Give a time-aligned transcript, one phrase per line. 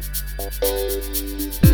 [0.00, 1.67] Música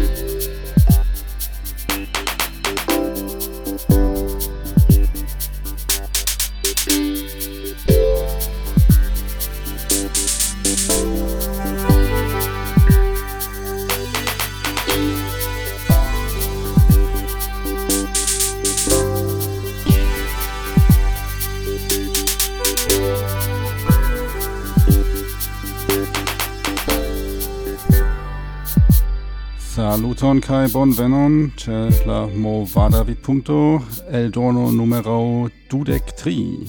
[30.35, 36.69] Saluton kai bonvenon ce la movada vidpunto el dono numero dudec tri.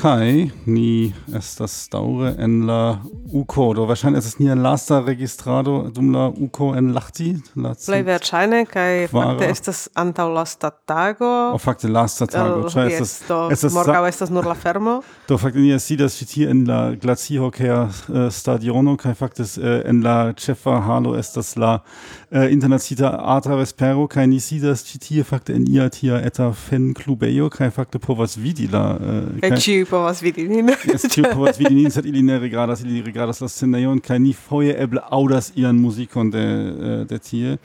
[0.00, 6.12] Kai ni estas daure en la uko do wahrscheinlich es nie ein lasta registrado dum
[6.14, 11.52] la uko en Lachti la Plej verŝajne kaj fakte estas antau lasta tago.
[11.52, 15.02] O fakte lasta tago ĉar estas morgau morgaŭ estas nur la fermo.
[15.28, 19.82] Do fakte ni sidas das tie en la glacihokea uh, eh, stadiono kai fakte uh,
[19.84, 21.82] en la cefa halo estas la
[22.30, 26.52] eh, uh, internazita atra vespero kai ni sidas das tie fakte en ia tia eta
[26.94, 28.96] clubeio, kai fakte povas vidi la
[29.42, 30.70] kaj ĉiuj povas vidi nin.
[30.90, 34.32] Yes, ĉiu povas vidi nin, sed ili ne rigardas, ili regardas la scenejon kai ni
[34.32, 37.56] foje eble audas ian muzikon de eh, de tie.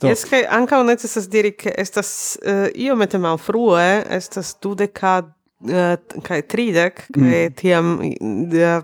[0.00, 0.08] Do.
[0.08, 5.20] Jes, kaj ankaŭ necesas diri ke estas eh, uh, io mette mal frue, estas dudeka
[5.68, 5.96] Eh,
[6.26, 7.22] kai tridek, mm.
[7.22, 7.90] kaj tiam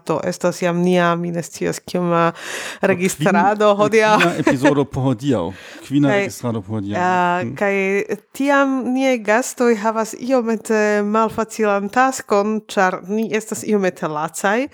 [0.06, 2.44] to estas jam nia, minestias ne kiom eh,
[2.86, 5.40] registrado hodia Kvina epizodo po hodia
[5.88, 6.94] Kvina registrado por hodiaŭ.
[6.94, 7.56] Eh, mm.
[7.58, 14.68] kai tiam nie gastoj havas iomete malfacilan taskon, char ni estas iomete lacaj,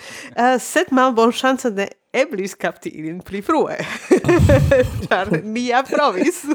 [0.60, 0.92] sed
[1.32, 3.78] chance de eblis capti ilin pli frue.
[5.08, 6.44] char ni ja provis.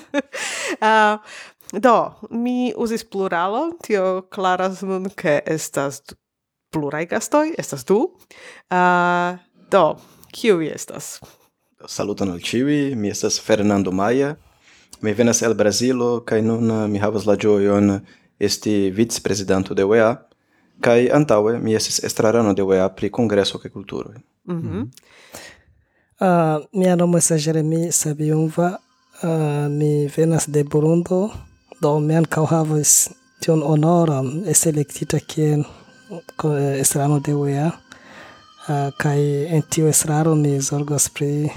[1.73, 6.01] Do, mi uzis pluralo, tio claras nun che estas
[6.69, 7.99] plurai gastoi, estas du.
[8.71, 9.37] Uh,
[9.69, 9.99] do,
[10.33, 11.19] kiu estas?
[11.85, 14.35] Saluton al ciui, mi estas Fernando Maia,
[15.01, 18.01] mi venas el Brasilo, kai nun eh, mi havas la gioion
[18.39, 20.09] esti vice-presidento de UEA,
[20.81, 24.15] kai antaue mi estis estrarano de UEA pri congresso ke kulturoj.
[24.47, 24.83] Mm -hmm.
[26.19, 28.79] uh, mia nomo estas Jeremy Sabiumva,
[29.23, 31.31] uh, mi venas de Burundo,
[31.81, 33.09] do mi ankaŭ havas
[33.39, 35.63] tion honoron esti elektita kiel
[36.79, 37.69] estrano de UEA
[38.97, 39.21] kaj
[39.55, 41.49] en tiu estraro mi zorgos pri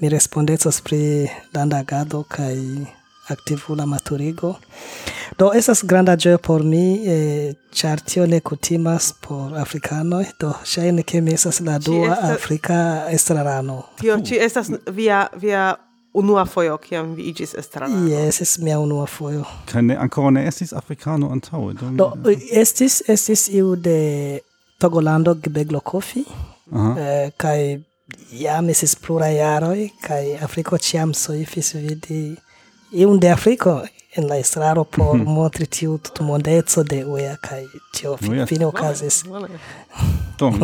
[0.00, 2.56] mi respondecos pri landa agado kaj
[3.28, 4.54] aktivula maturigo.
[5.38, 7.00] Do estas granda ĝojo por mi,
[7.74, 12.32] ĉar eh, tio ne kutimas por afrikanoj, do ŝajne ke mi estas la dua esta...
[12.34, 12.78] afrika
[13.10, 13.82] estrarano.
[14.00, 15.74] Tio ĉi estas via via
[16.16, 18.08] unua foio kiam vi igis estrarano.
[18.08, 19.44] Yes, es mia unua foio.
[19.72, 21.74] Kaj ne ankoraŭ ne estis africano antaue?
[22.00, 22.12] Do
[22.62, 23.98] estis estis iu de
[24.78, 26.24] Togolando Gbeglo Kofi.
[26.70, 26.98] Uh -huh.
[26.98, 27.84] eh, kai
[28.32, 32.36] jam esis plura jaroj kai Afriko ciam soifis vidi
[32.92, 33.80] iun de Afriko
[34.16, 35.28] en la estraro por mhm.
[35.28, 38.16] montri tiu tutmondeco de UEA kai tio
[38.46, 39.24] fine okazis.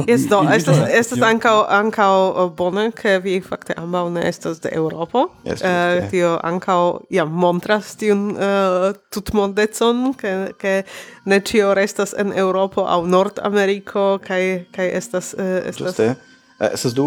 [0.06, 5.30] Yes, do, estas, estas ancao, ancao bone, che vi fakte ambau ne estas de Europo.
[5.44, 10.84] Yes, uh, tio ancao, ja, montras tiun eh, uh, tutmondecon, che, che
[11.24, 15.34] ne cio restas en Europo au Nord Americo, kai, kai estas...
[15.38, 15.96] Uh, estas...
[15.96, 16.16] Juste.
[16.62, 17.06] Estas du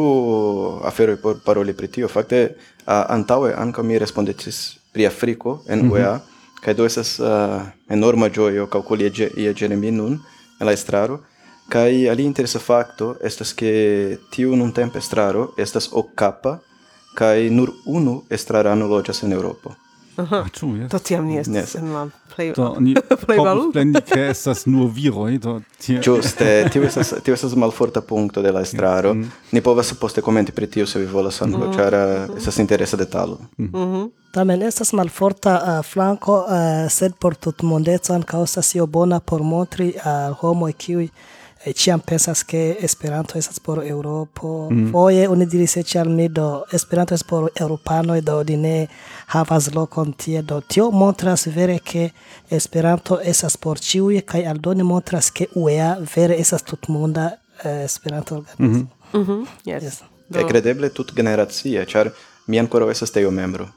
[0.84, 2.08] aferoi por paroli pri tio.
[2.08, 2.56] Fakte,
[2.88, 6.35] uh, antaue, anca mi respondecis pri Afriko en Mm -hmm
[6.66, 10.20] kai do esas uh, enorma joyo calculi e je Jeremy nun
[10.60, 11.20] en la estraro
[11.70, 16.60] kai ali interesa facto estas que tiu nuntempa estraro estas o capa
[17.16, 19.76] kai nur unu estrarano loĝas en Europa
[20.18, 20.38] Aha.
[20.46, 20.90] Ach, tu, yes.
[20.92, 22.06] Do tiam ni estas en la
[22.36, 22.94] plej do ni
[23.28, 26.02] povus plendi ke estas nur viroj do tiam...
[26.02, 29.32] Ĝuste tio estas tio estas malforta punkto de la estraro mm.
[29.52, 32.38] ni povas poste komenti pri tio se vi volas ankaŭ ĉar mm.
[32.38, 33.38] estas interesa detalo.
[33.58, 33.66] Mm.
[33.66, 34.10] Mm -hmm.
[34.36, 39.94] Tamen estas malforta uh, flanko, uh, sed por tutmondeco ankaŭ estas io bona por montri
[40.04, 44.68] al uh, homoj kiuj eh, ciam pensas ke Esperanto estas por Eŭropo.
[44.72, 44.90] Mm.
[44.92, 48.74] Foje oni diris eĉ al mi do Esperanto estas por eŭropanoj, do oni ne
[49.38, 50.42] havas lokon tie.
[50.42, 52.10] Do tio montras vere ke
[52.60, 57.30] Esperanto estas por ĉiuj kaj aldone montras ke UEA vere estas tutmonda
[57.64, 58.68] eh, Esperanto-organismo.
[58.68, 59.20] Mm -hmm.
[59.20, 59.48] Mm -hmm.
[59.64, 59.84] Yes.
[59.84, 60.04] yes.
[60.36, 62.12] E credeble tut generacie, ĉar
[62.48, 63.72] mi ankoraŭ estas teo membro.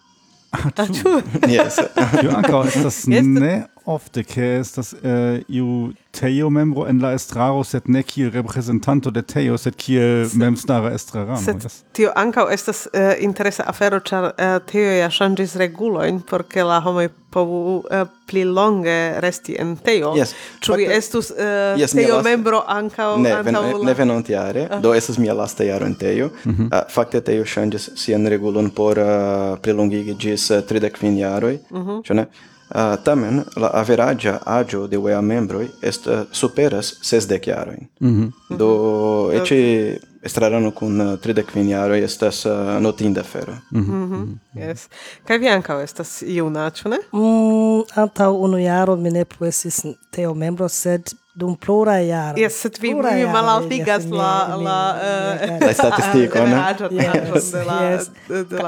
[0.50, 0.82] Ach, du.
[0.82, 0.92] Achu.
[0.92, 1.22] Achu.
[1.46, 1.76] Äh, yes.
[1.76, 7.62] Für Ankau ist das ne ofte che estas eh, iu Teo membro en la estraro
[7.62, 11.40] sed ne kiel representanto de Teo sed kiel memstara estrarano.
[11.40, 16.44] Sed set tio ankaŭ estas eh, interesa afero char eh, Teo ja ŝanĝis regulojn por
[16.48, 20.12] ke la homoj povu eh, pli longe resti en Teo.
[20.16, 20.34] Yes.
[20.64, 23.72] Ĉu vi eh, estus eh, yes, Teo membro anka ne, ven, la...
[23.84, 24.82] ne venontjare, uh ah.
[24.84, 26.28] do estas mia lasta jaro en Teo.
[26.44, 26.66] Mm -hmm.
[26.66, 32.14] uh, fakte Teo changis sian regulon por uh, plilongigi gis uh, 35 jaroj, mm -hmm.
[32.14, 32.26] ne?
[32.74, 37.88] Uh, tamen, la averagia agio de UEA membroi est, uh, superas sesdec iaroin.
[38.00, 38.56] Mm -hmm.
[38.56, 43.52] Do, ecce estrarano kun uh, eh, tridecvin iaroi estas eh, uh, notinda fero.
[43.70, 43.92] Mm -hmm.
[43.92, 44.68] Mm -hmm.
[44.68, 44.88] Yes.
[45.24, 46.98] Kaj vi ancao estas iuna, ĉu ne?
[47.12, 51.02] Mm, antaŭ unu jaro mi ne plu estis teo membro, sed
[51.38, 52.38] dum plura iaro.
[52.40, 56.58] Yes, sed vi mi malaltigas la la eh, la statistiko, ne?
[56.98, 58.10] Yes, yes.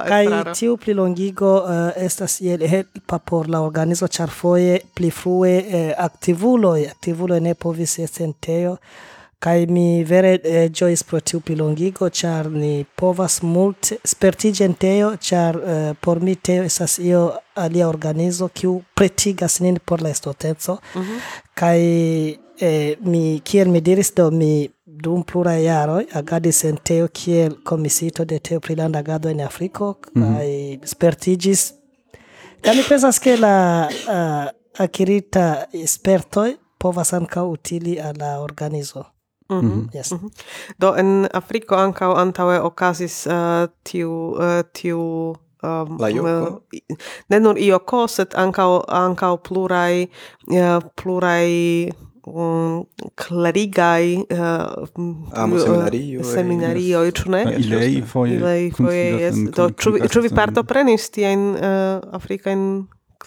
[0.08, 5.94] Kai tiu plilongigo eh, estas iel helpa por la organizo, ĉar foje pli frue eh,
[5.98, 8.76] aktivuloj, aktivuloj ne povis esti en teo,
[9.40, 10.34] Kai mi vere
[10.68, 15.56] ĝojis pro tiu plilongigo, ĉar ni povas multe spertigi en teo, ĉar
[16.04, 17.22] por mi teo estas io
[17.56, 21.24] alia organizo kiu pretigas nin por la estoteco, mhm.
[21.60, 27.56] Kai eh, mi kiel mi diris do mi dum plura jaroj agadis en teo kiel
[27.64, 30.36] komisito de teo pri landa agado en Afriko mm -hmm.
[30.36, 31.72] kaj spertigis
[32.60, 34.48] kaj mi pensas ke la uh,
[34.78, 39.04] akirita spertoj povas ankaŭ utili al la organizo.
[39.50, 39.96] Mm -hmm.
[39.96, 40.10] Yes.
[40.12, 40.30] Mm -hmm.
[40.78, 43.32] Do en Afriko ankaŭ antaŭe okazis uh,
[43.82, 45.00] tiu uh, tiu
[45.62, 46.62] um, la Ioko.
[46.72, 46.96] Uh,
[47.28, 51.48] ne nur Ioko, sed ankaŭ ankaŭ pluraj uh, pluraj
[52.34, 52.84] um,
[53.14, 54.86] clarigai uh,
[55.32, 57.42] Amo eh, seminario eh, seminario e, ĉu ne?
[57.46, 62.64] Ah, ilei foi ilei foi es do ĉu ĉu vi partoprenis tiajn uh, afrikajn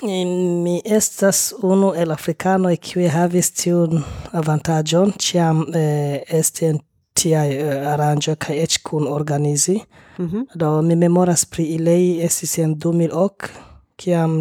[0.02, 6.80] mi estas unu el africano e qui havis tiun avantaĝon ciam eh, esti en
[7.14, 9.80] tiaj eh, aranĝoj kaj kun organizi.
[10.18, 10.46] Mm -hmm.
[10.56, 13.50] do mi memoras pri ilei esis en 2000 ok
[13.96, 14.32] kiam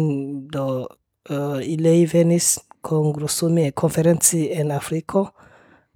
[0.47, 0.87] do
[1.29, 5.29] uh, ilei venis congressumi e conferenzi en Africo,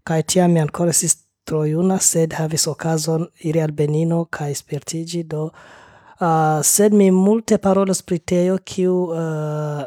[0.08, 1.18] kaj tiam mi ancora estis
[1.48, 7.96] troiuna, sed havis occasion iri al Benino kaj spertiĝi do uh, sed mi multe parole
[8.06, 9.84] pri teo kiu uh,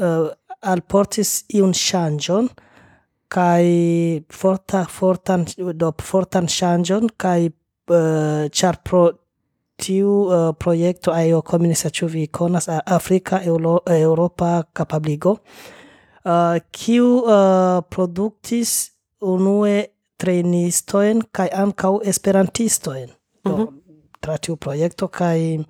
[0.00, 0.26] uh,
[0.72, 2.50] alportis iun ŝanĝon
[3.32, 3.64] kaj
[4.32, 5.46] forta fortan
[5.76, 7.40] do fortan ŝanĝon kaj
[8.52, 9.02] ĉar pro
[9.80, 15.38] tiu uh, projekto aio komunis ĉu vi konas Afrika Euro, Eŭropa kapabligo
[16.24, 19.84] Eh, kiu eh, produktis unue
[20.18, 23.08] trejnistojen kaj ankaŭ esperantistojn.
[23.44, 23.80] Do, mm -hmm.
[24.20, 25.64] tra tiu projekto kai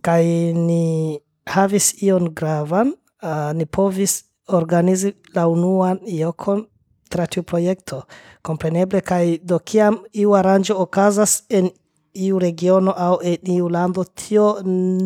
[0.00, 2.92] kai ni havis ion gravan,
[3.22, 6.66] eh, ni povis organizi la unuan iokon
[7.08, 8.02] tra tiu projekto.
[8.42, 11.70] Kompreneble kai do kiam iu aranjo okazas en
[12.14, 14.62] iu regiono au en iu lando, tio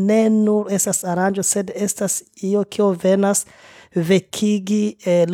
[0.06, 3.46] ne nur esas aranjo sed estas io kio venas
[3.94, 5.26] vekigi eh,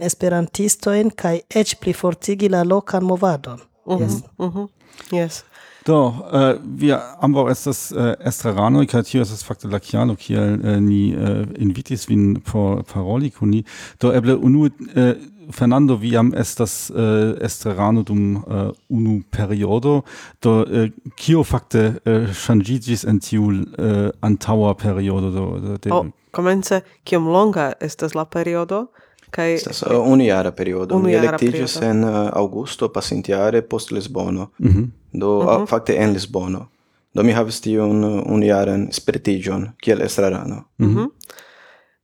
[0.00, 3.60] Esperantistoin kai kaj eĉ plifortigi la lokan movadon.
[3.86, 4.02] Mm -hmm.
[4.02, 4.22] Yes.
[4.38, 4.68] Mm -hmm.
[5.12, 5.44] Yes.
[5.86, 10.16] Do, eh, äh, wir ambau estas eh, äh, estrarano, kaj tio estas fakte la kialo
[10.16, 13.64] kial äh, eh, ni äh, invitis vin por paroli kun ni.
[14.00, 15.14] Do eble unu äh,
[15.50, 20.04] Fernando viam estas äh, estrarano dum äh, unu periodo,
[20.40, 26.06] do äh, kio fakte äh, changigis en tiu äh, antaua periodo do, do de oh
[26.34, 28.86] comence kiom longa estas la periodo
[29.34, 30.98] kai estas uh, un jara periodo.
[31.02, 34.50] Mi elektiĝis en uh, augusto pasintiare post Lisbono.
[34.58, 34.86] Mm -hmm.
[35.12, 35.62] do mm -hmm.
[35.62, 36.66] uh, fakte en Lisbono.
[37.14, 40.64] Do mi havis tiun uh, unjaran spertigion kiel estrarano.
[40.78, 41.10] Mm -hmm.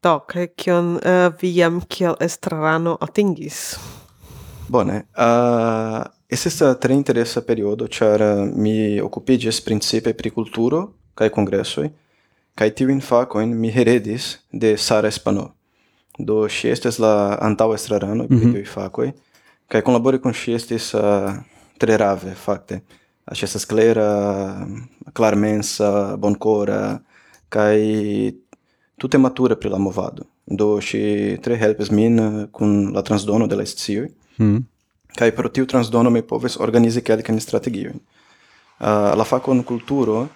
[0.02, 3.78] do kai kion uh, vi jam kiel estrarano atingis?
[4.68, 11.90] Bone, uh, estis tre interesa periodo, ĉar uh, mi okupiĝis principe pri culturo, kaj congressoi,
[12.54, 15.54] Kai tiuin facoin mi heredis de Sara Espano.
[16.18, 18.64] Do si estes la antau estrarano, mm -hmm.
[18.64, 19.12] facoi,
[19.68, 21.32] kai collabori con si estes uh,
[21.78, 22.82] trerave, facte.
[23.24, 24.66] Asi estas clara,
[25.12, 27.00] clarmensa, boncora,
[27.48, 28.34] kai
[28.96, 30.26] tutte matura pri la movado.
[30.44, 34.62] Do si tre helpes min uh, kun la transdono de la scioi, mm -hmm.
[35.14, 38.00] kai pro tiu transdono mi poves organizi kelkan strategiojn.
[38.80, 40.28] Uh, la facon kulturo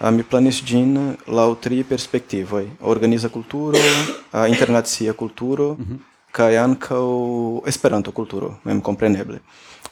[0.00, 0.94] Ah, mi planis ĝin
[1.28, 3.78] o tri perspektivoi organiza kulturo,
[4.32, 5.98] ah, internacia kulturo mm -hmm.
[6.32, 9.40] kaj ankaŭ Esperanto kulturo, memkompreneble.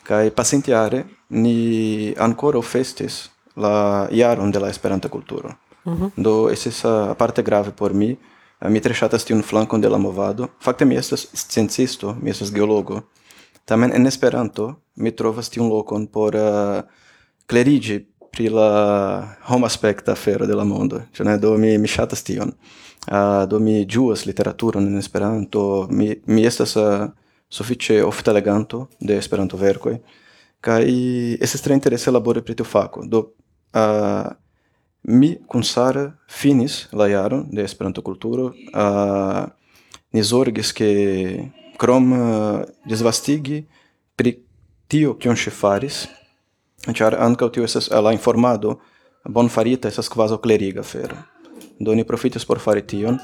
[0.03, 5.49] kai pacientiare ni ankoraŭ festis la iar de la esperanto kulturo.
[5.85, 6.11] Mm -hmm.
[6.17, 8.17] Do esa parte grave por mi.
[8.61, 10.49] Ah, mi tre ŝatas tiun flankon de la movado.
[10.61, 13.03] Fakte mi estas sciencisto, mi estas geologo.
[13.65, 16.81] Tamen en Esperanto mi trovas tiun lokon por uh,
[17.47, 22.23] clerigi pri la homa aspecta afero de la mondo, Cioè, ne do mi mi ŝatas
[22.23, 22.53] tion.
[23.09, 27.09] Uh, do mi giuas literaturon en Esperanto, mi mi estas uh,
[27.49, 29.99] suffice ofta leganto de Esperanto verkoj
[30.61, 30.85] kaj
[31.41, 33.05] esas tre interesse labore pri tiu fako.
[33.07, 33.19] Do
[33.75, 34.27] uh,
[35.03, 39.47] mi kun Sara finis la jaron de Esperanto kulturo, uh,
[40.13, 43.65] ni zorgis ke krom uh, disvastigi
[44.17, 44.39] pri
[44.89, 46.07] tio kion ŝi faris
[46.95, 48.79] Ĉar ankaŭ tio estas la informado
[49.29, 51.17] bonfarita estas kvazaŭ kleriga afero.
[51.79, 53.19] Do ni profitis por fari tion.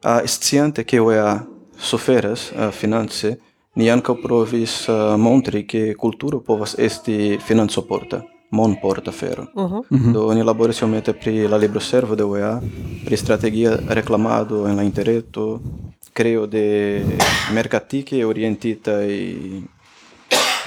[0.00, 1.40] Uh, sciante ke UEA
[1.76, 3.36] suferas uh, finance,
[3.76, 9.46] ni ankaŭ provis uh, montri ke kulturo povas esti financoporta monporta afero.
[9.54, 9.82] Uh -huh.
[9.90, 10.12] Mhm.
[10.12, 12.60] Do ni laboris iomete pri la libroservo de UEA,
[13.04, 15.60] pri strategia reclamado en la interreto,
[16.12, 17.04] creo de
[17.52, 19.62] mercatike orientita i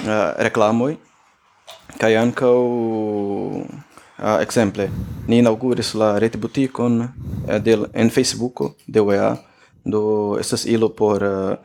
[0.00, 0.96] uh, reclamoi
[1.98, 2.56] kai ankaŭ
[4.18, 4.88] uh, exemple
[5.28, 7.08] ni inauguris la retbutikon uh,
[7.48, 9.36] eh, del en facebook de UEA
[9.84, 11.56] do estas ilo por eh, uh,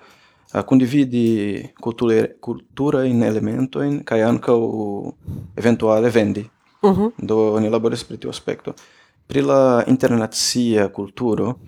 [0.54, 4.60] uh, condividi cultura cultura in elemento in kai ankaŭ
[5.56, 6.50] eventuale vendi.
[6.82, 7.12] Uh -huh.
[7.18, 8.74] Do ni laboris pri tiu aspekto.
[9.28, 11.60] Pri la internacia kulturo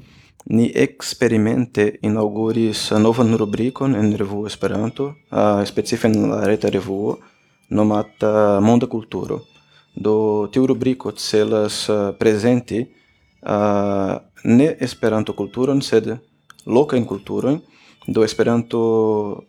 [0.46, 7.18] ni experimente inauguris novan rubrikon en revuo Esperanto, uh, specife en la reta revuo,
[7.72, 9.42] nomata Monda Kulturo.
[9.96, 12.86] Do tiu rubriko celas uh, prezenti
[13.42, 16.18] uh, ne Esperanto kulturon, sed
[16.66, 17.62] loca in kulturon,
[18.08, 19.44] do Esperanto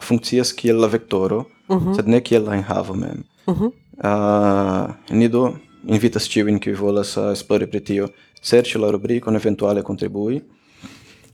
[0.00, 1.96] funkcias kiel la vektoro, uh -huh.
[1.96, 3.24] sed ne kiel la enhavo mem.
[3.46, 3.70] Uh -huh.
[4.04, 5.52] uh, ni do
[5.86, 8.08] invitas tiujn kiuj volas uh, esplori pri tio,
[8.42, 10.42] serĉi la rubrikon, eventuale kontribui.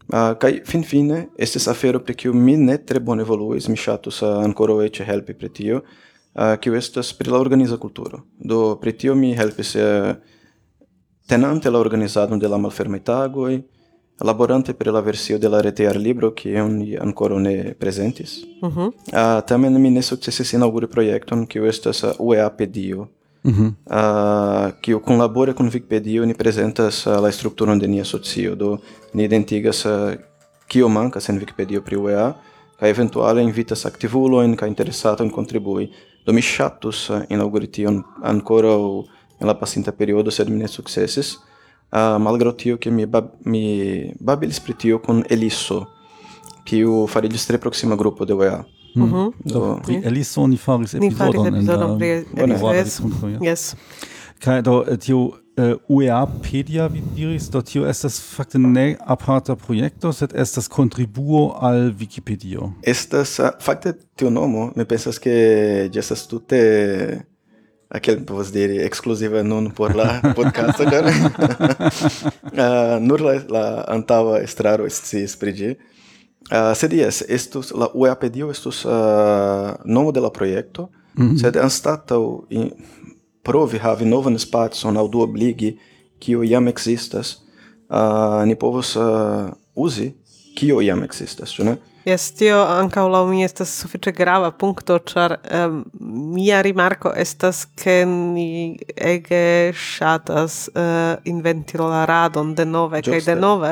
[0.09, 4.23] Uh, kai fin fine estis afero pri kiu mi ne tre bone evoluis, mi ŝatus
[4.23, 5.81] uh, ankoraŭ eĉ helpi pri tio,
[6.35, 8.25] Eh, kiu estas pri la organiza kulturo.
[8.39, 10.15] Do pri tio mi helpis eh,
[11.27, 13.61] tenante la organizadon de la malfermaj tagoj,
[14.21, 18.43] laborante pri la versio de la retear libro kiun ni ankoraŭ ne prezentis.
[18.63, 18.87] Uh -huh.
[18.87, 23.01] uh, tamen mi ne sukcesis questo projekton kiu estas eh, UEAPedio.
[23.45, 23.69] Uh mhm.
[23.91, 24.67] ah, -huh.
[24.67, 28.79] uh, kiu kunlabore kun Vikpedio ni prezentas uh, la strukturon de nia socio, do
[29.13, 30.15] ni identigas uh,
[30.67, 32.35] kio mankas en Vikpedio pri UEA,
[32.81, 35.91] kaj eventuale invitas aktivulojn kaj interesatojn kontribui
[36.25, 38.81] Do mi ŝatus eh, inauguri tion ankoraŭ
[39.41, 41.35] en la pasinta periodo, sed mi ne sukcesis.
[41.35, 45.85] Uh, eh, malgraŭ tio ke mi, bab mi babilis pri tio kun Eliso,
[46.65, 48.65] kiu fariĝis tre proksima grupo de UEA.
[48.97, 49.33] Mm -hmm.
[49.45, 51.09] Do pri Eliso ni faris epizodon.
[51.09, 53.03] Ni faris episodon pri Eliso.
[53.41, 53.75] Yes.
[54.39, 60.11] Kaj do eh, tio Uh, UEA-pedia, vi diris, do tio estas fakte ne aparta projekto,
[60.13, 62.73] sed estas kontribuo al Wikipedio.
[62.83, 65.37] Estas, fakte, tio nomo, mi pensas que
[65.95, 66.59] ĝi estas tute,
[67.95, 74.91] aquel povas diri, ekskluziva nun por la podcasto, ĉar uh, nur la, la antaŭa estraro
[74.91, 75.73] sciis pri ĝi.
[76.51, 81.41] Uh, sed jes, estus, la UEA-pedio estus uh, nomo de la projekto, mm -hmm.
[81.41, 82.23] sed anstataŭ
[83.45, 85.75] provi havi novan spacon aŭ duobligi
[86.19, 90.13] kio jam ekzistas, uh, ah, ni povos uh, uzi
[90.57, 91.77] kio jam ekzistas, ĉu ne?
[92.05, 95.79] Yes, tio ankaŭ laŭ mi estas sufiĉe grava punkto, ĉar um,
[96.35, 103.71] mia rimarko estas, ke ni ege ŝatas uh, inventi la radon denove kaj denove,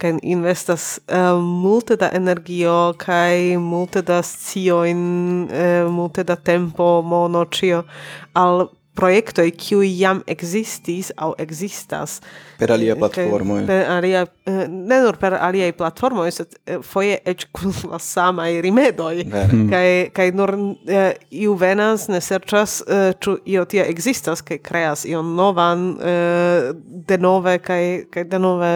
[0.00, 5.04] kaj investas uh, multe da energio kaj multe da sciojn,
[5.44, 7.84] uh, multe da tempo, mono, ĉio
[8.32, 12.20] al proiectoi qui jam existis au existas
[12.58, 17.18] per alia eh, platformo per alia eh, ne nur per alia platformo sed eh, foje
[17.24, 19.68] ec kun la sama i rimedoi hmm.
[19.70, 20.54] kaj kaj nur
[20.88, 26.72] eh, iu venas ne serĉas eh, ĉu io tia existas kaj kreas ion novan eh,
[27.08, 28.72] denove kaj kaj denove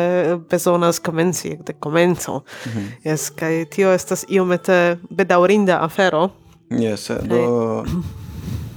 [0.50, 2.43] bezonas komenci de komenco.
[2.67, 2.73] Mm
[3.05, 3.31] -hmm.
[3.35, 6.31] kaj tio estas iomete bedaŭrinda afero.
[6.71, 7.85] Yes, do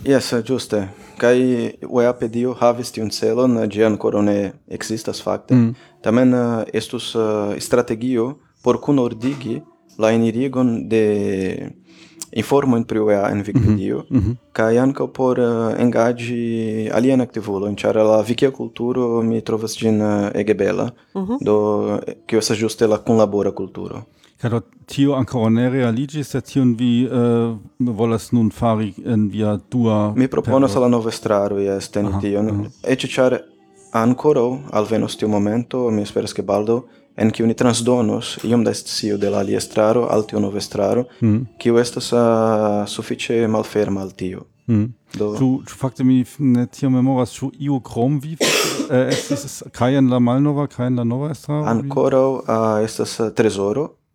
[0.05, 5.55] yes, giuste kai UEA pedio havis tiun celon, ĝi ankoraŭ ne ekzistas fakte.
[5.55, 5.75] Mm.
[6.01, 9.61] Tamen uh, estus uh, strategio por kunordigi
[9.97, 11.03] la enirigon de
[12.33, 14.35] informojn pri UEA en Vikipedio mm -hmm.
[14.51, 20.29] kaj ankaŭ por uh, engaĝi aliajn aktivulojn, ĉar la vikia kulturo mi trovas ĝin uh,
[20.33, 21.37] ege bela, mm -hmm.
[21.41, 24.01] do kio estas ĝuste la kunlabora kulturo.
[24.43, 29.55] Ja, do tio ancora ne realigis, sed tion vi uh, volas nun fari en via
[29.71, 30.13] dua...
[30.15, 32.49] Mi proponas alla nova estraro, yes, teni aha, tion.
[32.51, 32.71] Aha.
[32.91, 33.37] Ece char
[33.95, 36.83] ancora alvenos tiu momento, mi esperas che baldo,
[37.15, 41.05] en kiu ni transdonos iom da scio de la alia estraro al tiu nova estraro,
[41.21, 41.55] mm.
[41.59, 44.49] kiu estas ah, uh, sufiĉe malferma al tio.
[44.67, 44.91] Mm.
[45.13, 45.33] Do.
[45.37, 48.35] Tu, tu fakte mi ne tio memoras, ĉu iu krom vi
[48.91, 51.63] eh, estis kaj en la malnova kaj en la nova estraro?
[51.69, 53.31] Ankoraŭ uh, ah, estas ah,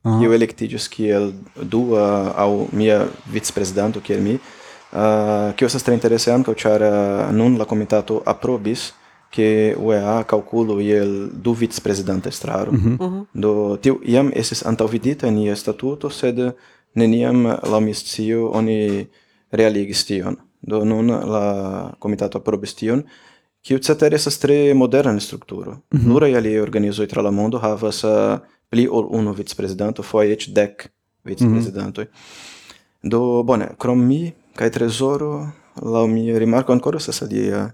[0.03, 0.25] Uh -huh.
[0.25, 4.39] Eu electigius kiel dua aŭ mia vicprezidanto kiel mi,
[4.93, 8.93] ah, uh, kiu estas tre interese ankaŭ ĉar uh, nun la komitato aprobis
[9.31, 12.73] che UEA calculo iel du vicprezidanta estraro.
[12.73, 13.25] Mm -hmm.
[13.33, 16.53] Do tiu iam estis antaŭvidita en ia statuto, sed
[16.95, 19.07] neniam laŭ mi scio oni
[19.51, 20.37] realigis tion.
[20.61, 23.05] Do nun la komitato aprobis tion,
[23.63, 25.71] kiu cetere estas tre moderna strukturo.
[25.71, 26.05] Mm -hmm.
[26.05, 28.39] Pluraj aliaj organizoj tra la mondo havas uh,
[28.71, 30.89] pli ol unu vicprezidanto, foje eĉ dek
[31.25, 32.05] vicprezidantoj.
[32.05, 32.69] Mm -hmm.
[33.03, 35.51] Do bone, krom mi kaj Trezoro,
[35.83, 37.71] laŭ mia rimarko ankoraŭ estas alia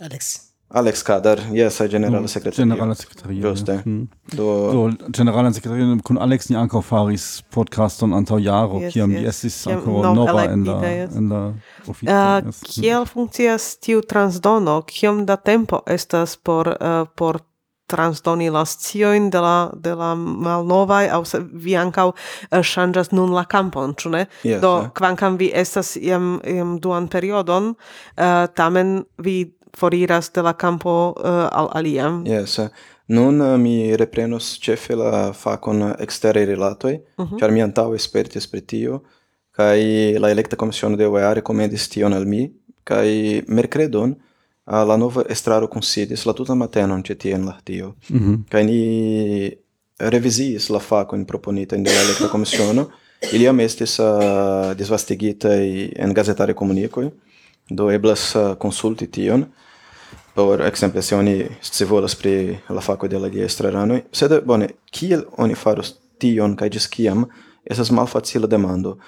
[0.00, 0.46] Alex.
[0.68, 2.64] Alex Kadar, yes, generala mm, sekretario.
[2.66, 3.42] Generala sekretario.
[3.42, 3.82] Ĝuste.
[3.86, 4.08] Mm.
[4.32, 9.20] Do so, generala sekretario kun Alex ni ankaŭ faris podcaston antaŭ jaro, yes, kiam yes.
[9.20, 11.42] li estis ankaŭ nova en la en la
[11.86, 12.12] ofico.
[12.12, 12.62] Uh, ah, yes.
[12.62, 12.72] Mhm.
[12.82, 14.80] Kiel funkcias tiu transdono?
[14.82, 17.40] Kiom da tempo estas por uh, por
[17.86, 22.14] transdoni la scioin de la, de la malnovai, au se vi ancau
[22.50, 24.26] eh, uh, shangas nun la campon, ĉu ne?
[24.42, 24.90] Yes, Do, eh?
[24.94, 27.74] kvankam vi estas iam, iam duan periodon,
[28.16, 29.38] uh, tamen vi
[29.76, 32.24] foriras de la campo uh, eh, al aliam.
[32.26, 32.68] Yes, eh?
[33.08, 37.38] Nun uh, mi reprenos ĉefe la fakon eksteraj rilatoj, mhm.
[37.38, 37.54] ĉar uh -huh.
[37.54, 39.02] mi antaŭ spertis pri tio,
[39.50, 39.80] kaj
[40.18, 42.50] la elekta komisiono de UEA rekomendis tion al mi,
[42.84, 44.14] kaj merkredon
[44.66, 47.94] a la nova estraro considis la tuta matenon ĉi tie en la tio.
[48.10, 48.38] Mm -hmm.
[48.50, 48.80] Kaj ni
[49.98, 52.86] reviziis la fakojn proponitajn de la elekta komisiono.
[53.32, 54.06] Ili jam estis uh,
[54.76, 57.10] disvastigitaj en gazetare komunikoj,
[57.70, 59.44] do eblas uh, konsulti tion.
[60.34, 65.22] Por exemple, se oni scivolas pri la faco de la aliaj estraranoj, sed bone, kiel
[65.38, 67.24] oni faros tion kaj ĝis kiam
[67.64, 68.98] estas malfacila demando.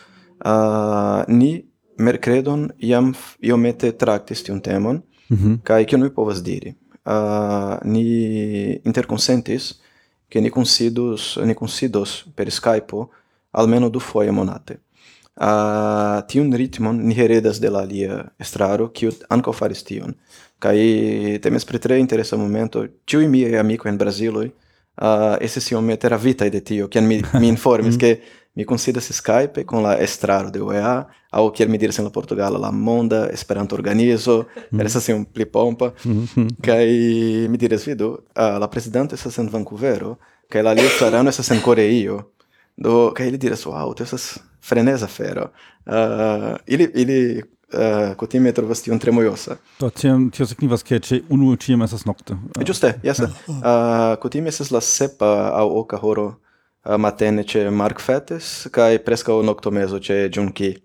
[0.44, 1.64] Uh, ni
[1.98, 5.02] mercredon iam iomete tractis tiun temon,
[5.37, 5.61] -hmm.
[5.62, 6.75] Kaj kion mi povas diri?
[7.04, 9.80] Uh, ni interconsentis
[10.28, 12.97] che ni considos ni considos per Skype
[13.50, 14.80] almeno du foje monate.
[15.35, 20.14] Uh, tiun ritmon ni heredas de la alia estraro, kiu ankaŭ faris tion.
[20.58, 20.78] Kaj
[21.38, 26.60] temes pri tre interesa momento, ĉiuj miaj amikoj en Braziloj uh, estis iomete ravitaj de
[26.60, 28.00] tio, kiam mi, mi informis, mhm.
[28.00, 32.10] ke mi konsidas Skype con la estraro de UEA, aŭ kiel mi diras en la
[32.10, 34.40] Portugala, la monda Esperanto-organizo,
[34.82, 35.92] estas iom pli pompa,
[36.66, 36.82] kaj
[37.52, 40.16] mi diras, vidu, uh, la prezidanto estas en Vancouvero,
[40.50, 42.16] kaj la alia estrarano estas en Koreio,
[42.75, 44.26] do kaj ili diras, wow, tio estas
[44.58, 45.52] freneza afero.
[45.86, 49.54] Uh, ili, ili uh, kutime trovas tion tre mojosa.
[49.78, 52.34] Do tiam tio signifas ke ĉe unu ĉiam estas nokte.
[52.58, 53.23] Giuste, yes.
[53.23, 56.36] Uh, kutime estas la sepa aŭ oka horo uh,
[56.96, 60.76] matene ĉe Mark Fettes kaj preskaŭ noktomezo ĉe Junki.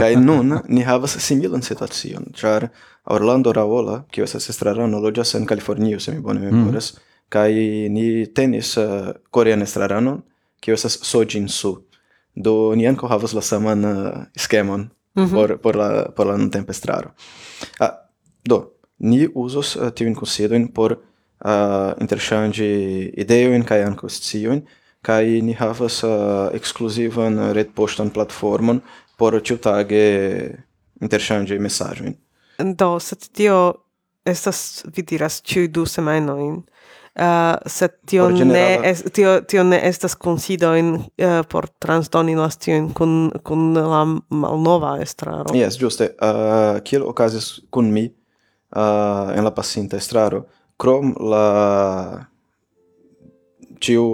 [0.00, 2.68] kaj nun ni havas similan situacion, ĉar
[3.10, 6.52] Orlando Raola, kiu estas estrarano, loĝas en Kalifornio, se mi bone mm.
[6.52, 7.06] memoras, mm.
[7.32, 7.52] kaj
[7.94, 10.22] ni tenis uh, korean estraranon,
[10.60, 11.78] kiu estas Sojin Su.
[12.34, 14.80] Do ni ankaŭ havas la saman eh, uh, skemon
[15.14, 15.34] mm -hmm.
[15.34, 17.10] por, por la, por la nuntempa estraro.
[17.80, 17.94] Ah,
[18.44, 22.68] do, ni uzos uh, eh, tiujn konsilojn por uh, interŝanĝi
[23.16, 24.62] ideojn kaj ankaŭ sciojn,
[25.08, 28.82] kai ni havas uh, ekskluzivan retpoŝtan platformon
[29.18, 30.02] por ĉiutage
[31.02, 32.16] interŝanĝi mesaĝojn.
[32.78, 33.58] Do, sed tio
[34.28, 36.58] estas vi diras ĉiuj du semajnojn.
[37.18, 42.92] Uh, sed tio ne, es, tio, tio ne estas considoin uh, por transdoni la tioin
[42.94, 45.50] kun, kun la malnova estraro.
[45.56, 46.12] Yes, giuste.
[46.22, 50.44] Uh, kiel okazis kun mi uh, en la pasinta estraro,
[50.78, 51.42] krom la
[53.80, 54.04] tiu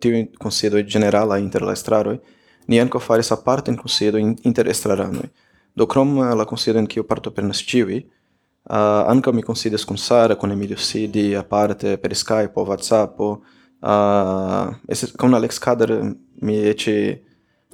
[0.00, 2.18] tiu concedo generala inter la estraroj
[2.66, 5.28] ni ankaŭ faris apartan konsilon inter estraranoj.
[5.74, 8.76] Do krom eh, la concedo en kiu partoprenas ĉiuj, uh,
[9.10, 13.36] ankaŭ mi konsidas kun Sara, kun Emilio Sidi, aparte per Skype, WhatsApp, uh,
[13.82, 15.96] eh, esses, kun Alex Kader
[16.42, 16.88] mi eĉ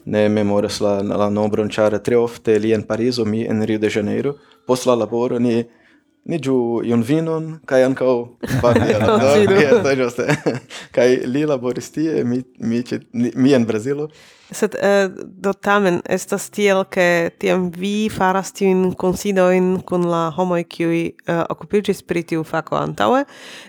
[0.09, 3.90] ne memoras la la nombron ĉar tre ofte li en Parizo, mi en Rio de
[3.90, 4.37] Janeiro.
[4.66, 5.64] Post la laboro ni
[6.29, 9.23] ni giu iun vinon, cae ancau bavieron.
[9.57, 10.27] Yes, giuste.
[10.95, 12.83] Cae li laboris tie, mi, mi,
[13.35, 14.11] mi en Brasilo,
[14.51, 20.63] Sed eh, do tamen estas tiel ke tiam vi faras tiun konsidoin kun la homoj
[20.65, 23.25] kiuj eh, okupiĝis pri tiu fako antaŭe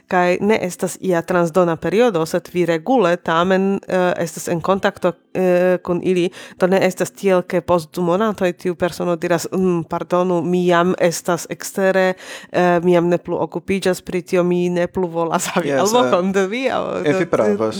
[0.08, 5.78] kaj ne estas ia transdona periodo sed vi regule tamen eh, estas en kontakto eh,
[5.84, 6.30] kun ili.
[6.60, 10.94] Do ne estas tiel ke post du monatoj tiu persono diras mm, pardonu mi jam
[11.00, 12.14] estas ekstere
[12.52, 16.30] eh, mi jam ne plu okupiĝas pri tio mi ne plu volas havi yes, alvokon
[16.30, 16.64] eh, de vi.
[16.70, 17.26] Aŭ do, eh.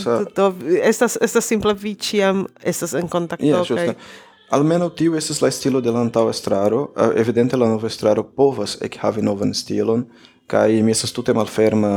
[0.04, 3.94] do, do, estas estas simple vi ĉiam estas estas en contacto yeah, kaj
[4.50, 6.88] Almeno tiu estas la stilo de la antaŭa estraro.
[6.96, 10.08] Eh, evidente la nova estraro povas ekhavi novan stilon
[10.50, 11.92] kaj mi estas tute malferma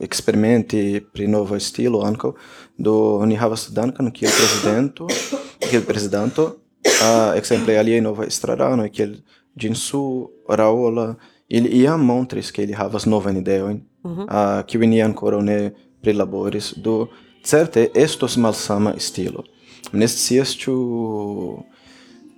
[0.00, 2.32] eksperimenti pri nova stilo ankaŭ.
[2.76, 2.94] Do
[3.26, 5.08] ni havas Duncan kiel prezidento,
[5.70, 6.44] kiel prezidanto,
[6.84, 9.16] uh, ekzemple aliaj novaj estraranoj kiel
[9.60, 11.14] Jinsu, Raola,
[11.48, 14.26] ili iam montris ke ili havas novajn ideojn, mm -hmm.
[14.28, 16.74] uh, kiujn ni ankoraŭ ne prilaboris.
[16.76, 17.06] Do
[17.44, 19.44] certe estos malsama stilo
[19.92, 20.74] ne sias ĉu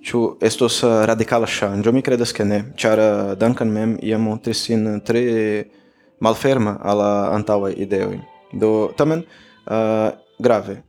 [0.06, 1.92] ĉu estos uh, radikala ŝanĝo.
[1.92, 2.60] Mi kredas ke ne.
[2.78, 5.22] Ĉar uh, Duncan mem iam montris sin tre
[6.22, 8.20] malferma al la antaŭaj ideoj.
[8.52, 10.82] Do tamen uh, grave.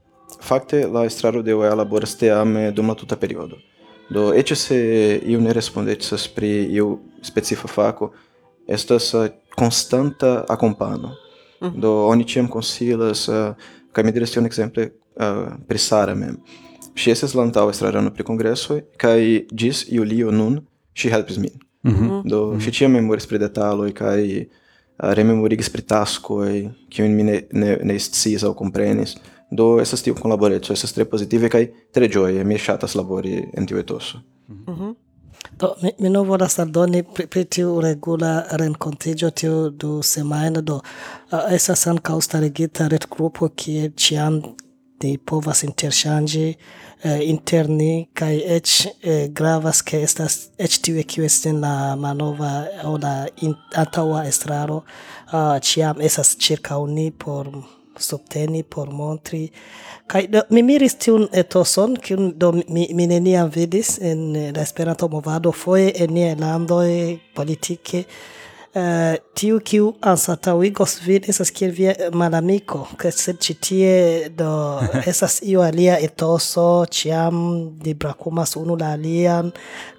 [0.44, 3.58] Fakte la estraro de ela laboras teame dum la tuta periodo.
[4.14, 4.78] Do eĉ se
[5.26, 8.12] iu ne respondecas pri iu specifa fako
[8.68, 11.16] estas uh, konstanta akompano.
[11.60, 11.80] Mm -hmm.
[11.82, 13.56] do oni ĉiam konsilas uh,
[13.92, 16.38] kaj mi diras tion ekzemple uh, prisara mem.
[16.98, 19.20] Ŝi estas lantaŭ estrarano pri kongresoj kaj
[19.54, 20.62] ĝis julio nun
[20.98, 21.60] ŝi helpis min.
[21.84, 22.22] Mm -hmm.
[22.30, 22.64] Do mm -hmm.
[22.66, 24.48] ŝi ĉiam memoris pri detaloj kaj uh,
[24.98, 29.18] rememorigis pri taskoj kiujn mi ne, ne, ne sciis aŭ komprenis.
[29.52, 32.44] Do estas tiu kunlaboreco estas tre pozitive kaj tre ĝoje.
[32.44, 34.18] Mi ŝatas labori en tiu etoso.
[34.48, 34.96] Mm -hmm.
[35.60, 40.76] Do, mi, mi non volas aldoni pri, pri tiu regula renkontiĝo tiu du semajno do
[40.76, 44.42] uh, estas ankaŭ starigita retgrupo kie ĉiam
[45.02, 51.52] de povas interŝanĝi eh, interne kaj eĉ eh, gravas ke estas eĉ tiuj kiu estas
[51.54, 53.16] en la malnova aŭ la
[53.78, 57.52] antaŭa estraro uh, ĉiam estas ĉirkaŭ ni por
[58.00, 59.48] subteni por montri.
[60.08, 65.10] Kaj do, mi miris tiun etoson kiun do mi, mi neniam vidis en la Esperanto
[65.12, 66.92] movado foje en niaj landoj
[67.36, 68.04] politike
[68.74, 73.94] eh, tiu kiu anstataŭigos vin estas kiel via eh, malamiko, kaj sed ĉi tie
[74.30, 74.50] do
[75.12, 77.38] estas io alia etoso, ĉiam
[77.84, 79.52] ni brakumas unu la alian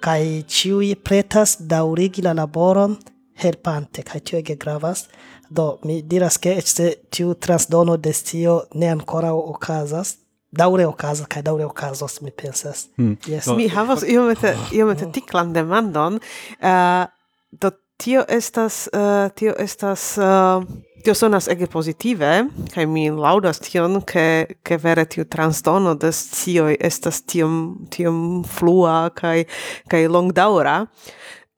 [0.03, 2.97] kaj ĉiuj pretas daŭrigi la laboron
[3.39, 5.07] helpante kaj tio ege gravas.
[5.49, 10.17] Do mi diras ke eĉ se tiu transdono de tio ne ankoraŭ okazas,
[10.51, 12.87] daure okazas kaj daure okazos mi pensas.
[12.97, 13.17] Mm.
[13.27, 13.45] Yes.
[13.45, 14.73] Do, mi havas iomete ah.
[14.73, 16.19] iomete tiklan demandon.
[16.61, 17.05] Uh,
[17.51, 20.63] do tio estas uh, tio estas uh,
[21.03, 26.77] tio sonas ege positive kaj mi laudas tion ke ke vere tiu transdono de scioj
[26.79, 29.43] estas tiom tiom flua kaj
[29.91, 30.77] kaj longdaŭra.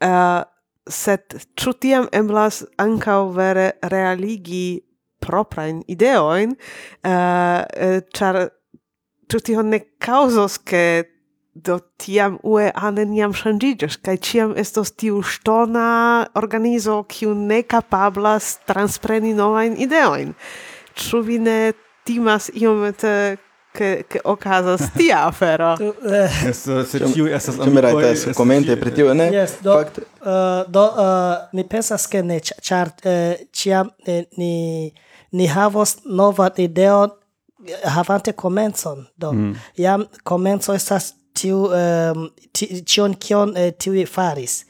[0.01, 0.41] Uh,
[0.89, 4.82] sed ĉu tiam eblas ankaŭ vere realigi
[5.21, 6.58] proprajn ideojn?
[7.06, 8.47] Uh, ĉar
[9.30, 10.86] ĉu tio ne kaŭzos ke
[11.54, 18.58] do tiam ue anen iam shangigios, kai ciam estos tiu stona organizo kiu ne capablas
[18.68, 20.34] transpreni novain ideoin.
[20.96, 21.74] Ču vi ne
[22.06, 23.38] timas iomete
[23.74, 25.78] che che ocasas tia afero.
[26.12, 28.24] Eh, Esto se tiu estas amikoj.
[28.24, 29.30] Tu komente pri tiu, ne?
[29.32, 29.98] Yes, do, Fakt.
[29.98, 34.94] Uh, eh, do eh, uh, ni pensas che ne char uh, ĉiam eh, ni
[35.32, 37.08] ni havos nova ideo
[37.84, 39.08] havante komencon.
[39.16, 39.56] Do mm.
[39.76, 42.30] jam comenzo estas tiu um,
[42.86, 44.65] tion kion eh, uh, tiu faris.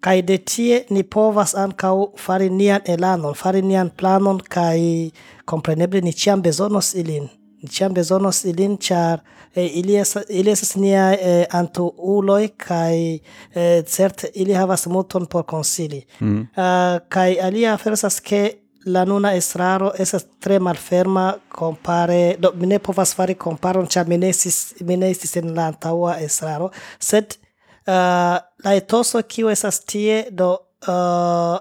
[0.00, 5.12] Kai de tie ni povas ankaŭ fari nian elanon fari nian planon kai
[5.44, 7.28] kompreneble ni ĉiam bezonos ilin.
[7.60, 9.20] Ni ĉiam bezonos ilin ĉar
[9.54, 13.20] eh, ili esas ili esas nia eh, antaŭuloj kai
[13.54, 16.00] eh, certe ili havas multon por konsili.
[16.20, 16.46] Mm.
[16.56, 18.42] Ah, uh, kai alia afero estas ke
[18.84, 24.16] la nuna estraro estas tre malferma compare do mi ne povas fari comparon ĉar mi
[24.18, 26.70] ne estis mi ne estis en la antaŭa estraro.
[26.98, 30.50] Sed uh, la etoso kiu estas tie do
[30.88, 31.58] uh,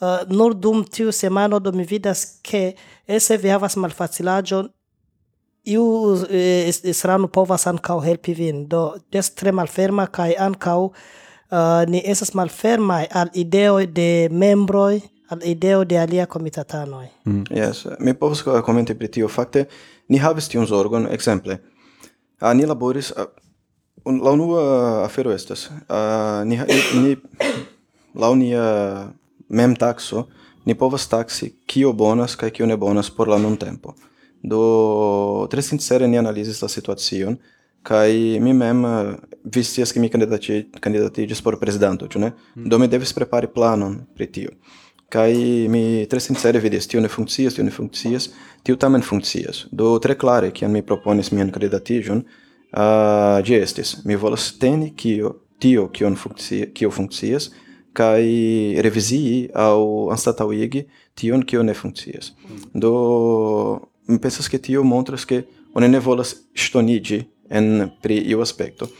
[0.00, 2.74] uh, nur dum tiu semano do mi vidas ke
[3.06, 4.70] ese vi havas malfacilaĵon
[5.64, 5.84] iu
[6.28, 8.66] eh, estrano povas ankaŭ helpi vin.
[8.68, 10.80] Do des tre malferma kaj ankaŭ
[11.54, 17.06] Uh, ni estas malfermaj al ideoj de membroj al ideo de alia comitatanoi.
[17.24, 17.44] Mm.
[17.50, 19.28] Yes, mi povus commenti pri tio.
[19.28, 19.66] Fakte,
[20.08, 21.58] ni havis tiun zorgon, exemple,
[22.44, 23.12] Uh, ah, ni laboris...
[23.16, 23.24] Uh,
[24.04, 25.70] un, la unua ah, afero estas.
[25.88, 26.58] Uh, ni,
[27.00, 27.16] ni,
[28.20, 28.64] la unia
[29.48, 30.26] mem taxo,
[30.66, 33.94] ni povas taxi kio bonas kaj kio ne bonas por la nun tempo.
[34.42, 37.38] Do, tre sincere ni analizis la situacion,
[37.82, 38.84] kai mi mem
[39.44, 42.32] vistias ke mi kandidati kandidatigis por prezidanto, ĉu ne?
[42.56, 42.68] Mm.
[42.68, 44.52] Do mi devis prepari planon pri tio
[45.08, 48.30] kai mi tre sincere vidis tio ne funkcias, tio ne funkcias,
[48.62, 49.66] tiu tamen funkcias.
[49.72, 54.92] Do tre klare kiam mi proponis mian kandidatiĝon, uh, ah, ĝi estis mi volas teni
[54.96, 57.50] kio tio kion funkcias, kio funkcias
[57.94, 60.82] kai revizii aŭ anstataŭigi
[61.14, 62.32] tion kio ne funkcias.
[62.74, 62.90] Do
[64.10, 67.20] mi pensas ke tio montras ke oni ne volas ŝtoniĝi
[67.54, 68.90] en pri iu aspekto.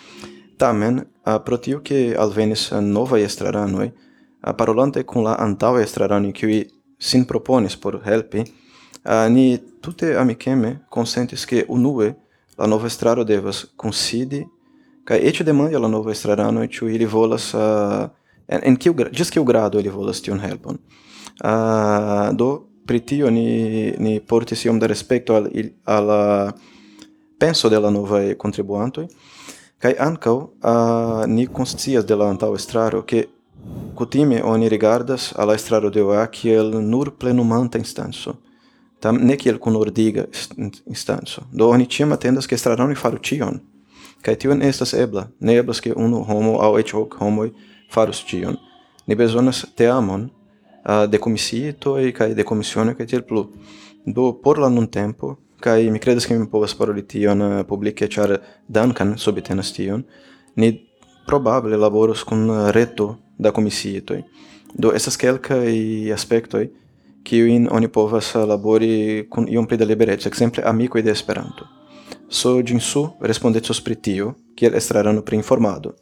[0.59, 3.91] Tamen, uh, pro tio ke alvenis novaj estraranoj,
[4.53, 6.65] parolante cun la antaŭe estrarani kiuj
[6.99, 8.45] sin proponis por helpi,
[9.31, 12.15] ni tute amiceme consentis che unue
[12.57, 14.47] la nova estraro devas considi
[15.05, 18.09] kai eti demandi la nova estrarano et u ili volas uh,
[18.47, 20.79] en, en kiu dis kiu grado ili volas tion helpon.
[21.45, 25.49] Uh, do pri tio ni ni portis iom da respekto al
[25.85, 26.53] al
[27.39, 29.07] penso de la nova contribuanto
[29.79, 33.27] kai ankaŭ uh, ni konscias de la antaŭ estraro ke
[33.95, 38.35] Kutime oni rigardas al la estraro de OEA kiel nur plenumanta instanco,
[39.01, 40.25] tam ne kiel kunordiga
[40.87, 41.45] instanco.
[41.53, 42.57] Do oni ĉiam atendas ke
[42.89, 43.61] ni faru tion,
[44.23, 45.29] kaj tion estas ebla.
[45.41, 47.51] Ne eblas ke unu homo aŭ eĉ ok homoj
[47.91, 48.57] farus tion.
[49.07, 50.31] Ni bezonas teamon
[50.85, 53.47] uh, de komisiitoj kaj de komisiono kaj tiel plu.
[54.07, 58.41] Do por la nuntempo kaj mi kredas che mi povas paroli tion uh, publike char
[58.69, 60.05] Duncan subitenas tion.
[60.57, 60.89] Ni
[61.27, 64.23] probable laboros kun reto da komisiitoj.
[64.75, 66.69] Do estas kelkaj aspektoj
[67.31, 71.67] in oni povas labori kun iom pli da liberezza exemple amico de Esperanto.
[72.29, 75.95] So Jinsu respondecos pri tio, kiel estrarano pri informado,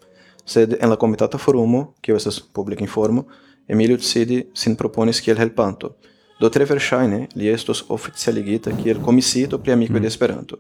[0.45, 3.25] sed en la comitata forumo, kiu estas publika informo,
[3.69, 5.97] Emilio Tsidi sin proponis kiel helpanto.
[6.41, 10.11] Do tre verŝajne li estos oficialigita kiel komisito pri amikoj de mm.
[10.11, 10.59] Esperanto.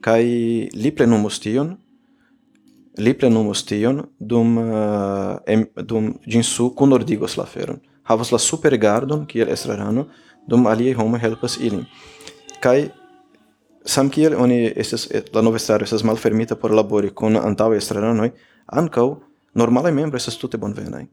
[0.00, 0.22] Kaj
[0.74, 1.74] li plenumos tion
[2.98, 7.80] li plenumus tion dum uh, em, dum ginsu kunordigos la feron.
[8.04, 10.06] Havas la supergardon kiel estrarano
[10.46, 11.86] dum aliaj homoj helpas ilin.
[12.62, 12.90] Kaj
[13.84, 18.30] sam kiel oni estas eh, la nova estraro estas malfermita por labori kun antaŭaj estraranoj
[18.66, 19.08] ankaŭ
[19.54, 21.06] normalaj membroj estas tute bonvenaj.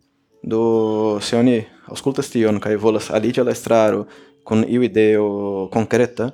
[0.43, 1.59] Do se oni
[1.91, 4.05] aŭskultas tion kaj volas aliĝi al estraro
[4.43, 6.31] kun iu ideo konkreta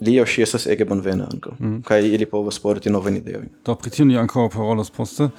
[0.00, 1.54] li o si estas ege bonvena anko.
[1.58, 1.82] mm.
[1.86, 3.40] kaj ili povas porti novajn ideo.
[3.64, 4.48] Do pri tio ni ankaŭ
[4.96, 5.30] poste.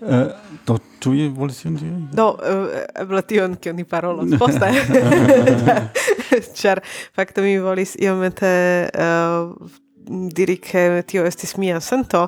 [0.00, 0.26] Uh,
[0.66, 1.90] do tui volis ion diri?
[2.12, 2.66] Do, uh,
[3.00, 4.68] eble tion, kio ni parolos poste.
[6.60, 6.82] Čar,
[7.16, 8.50] fakto mi volis iomete
[8.92, 9.54] uh,
[10.06, 12.26] diri ke tio estis mia sento,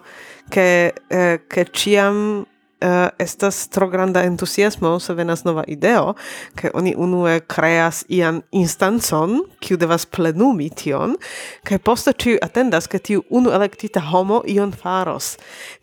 [0.51, 2.46] ke, uh, ke ciam
[2.83, 6.14] uh, estas tro granda entusiasmo se venas nova ideo,
[6.55, 11.17] ke oni unue kreas ian instancon, kiu devas plenumi tion,
[11.67, 15.37] kaj poste ĉiu atendas, ke tiu unu elektita homo ion faros.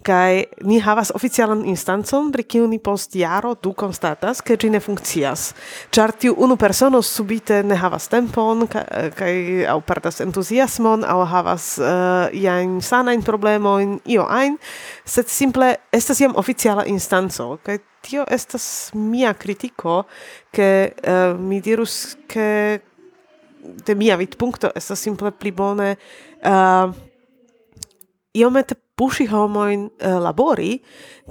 [0.06, 4.80] Kaj ni havas oficialan instancon, pri kiu ni post jaro du konstatas, ke ĝi ne
[4.80, 5.52] funkcias,
[5.96, 9.34] ĉar tiu unu persono subite ne havas tempon kaj
[9.70, 14.58] aŭ perdas entuziasmon aŭ havas uh, iajn sanajn problemojn, io ajn,
[15.06, 20.06] sed simple estas jam oficiala instanzo che tio estas mia kritiko
[20.54, 22.80] ke uh, mi dirus ke
[23.86, 25.96] de mia vidpunkto estas simple pli bone
[26.46, 26.94] uh,
[28.36, 30.78] iomete puŝi homojn uh, labori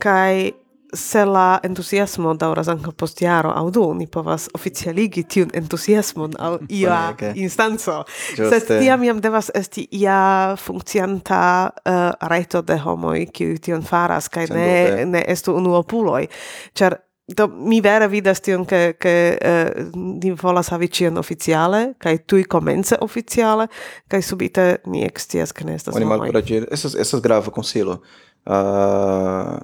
[0.03, 0.64] kaj
[0.95, 6.59] se la entusiasmo dauras anca post jaro au du, ni povas oficialigi tiun entusiasmon al
[6.69, 8.03] ia instanzo.
[8.37, 11.41] Sed tiam iam devas esti ia funkcianta
[11.85, 16.29] eh, uh, reto de homoi, kiu tion faras, kai ne, ne estu unuopuloi.
[16.75, 21.95] Čar do mi vere vidas tion che che uh, eh, ni volas havi ĉion oficiale
[21.99, 23.69] kaj tuj komence oficiale
[24.09, 28.03] kaj subite ni ekscias ke ne estas Oni malkuraĝe estas estas grava konsilo.
[28.45, 29.57] Uh,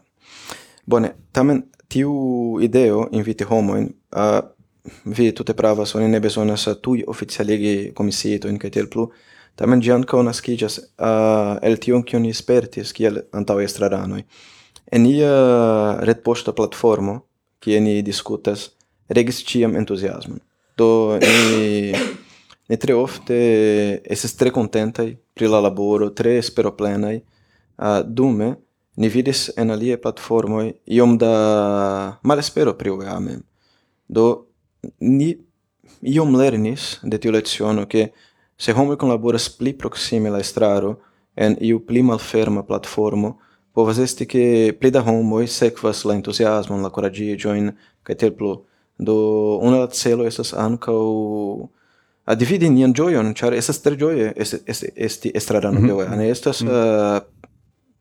[0.87, 2.13] Bone, tamen tiu
[2.63, 4.41] ideo inviti homoin a
[5.05, 9.11] vi tutte pravas, oni ne besonas tui oficialigi comissieto in kai tiel plu,
[9.55, 14.23] tamen gi anca nascigas uh, el tion kion ni spertis kiel antaŭ estraranoj.
[14.91, 15.33] En nia
[16.07, 17.21] retpoŝta platformo,
[17.61, 18.71] kie ni diskutas,
[19.09, 20.41] regis ĉiam entuziasmon.
[20.79, 21.93] Do ni
[22.71, 23.37] ne tre ofte
[24.05, 27.21] estis tre kontentaj pri la laboro, tre esperoplenaj.
[27.81, 28.55] Uh, dume
[28.97, 33.43] Ni vidis en alie platformoi iom da malespero pri UEA mem.
[34.09, 34.47] Do
[35.01, 35.37] ni
[36.01, 38.09] iom lernis de tiu leciono ke
[38.59, 40.97] se homoj collaboras pli proxime la estraro
[41.37, 43.39] en iu pli malferma platformo,
[43.73, 44.45] povas esti ke
[44.81, 47.71] pli da homoj sekvas la entusiasmo, la kuraĝiĝojn
[48.03, 48.57] kaj tel plu.
[48.99, 49.15] Do
[49.63, 51.71] una la celo esas ancau
[52.27, 55.89] a dividi nian gioion, char esas tre gioie esti estrarano mm -hmm.
[55.89, 56.17] de mhm, UEA.
[56.17, 56.33] Ne mhm.
[56.33, 57.17] estas eh, mm -hmm.
[57.17, 57.23] uh,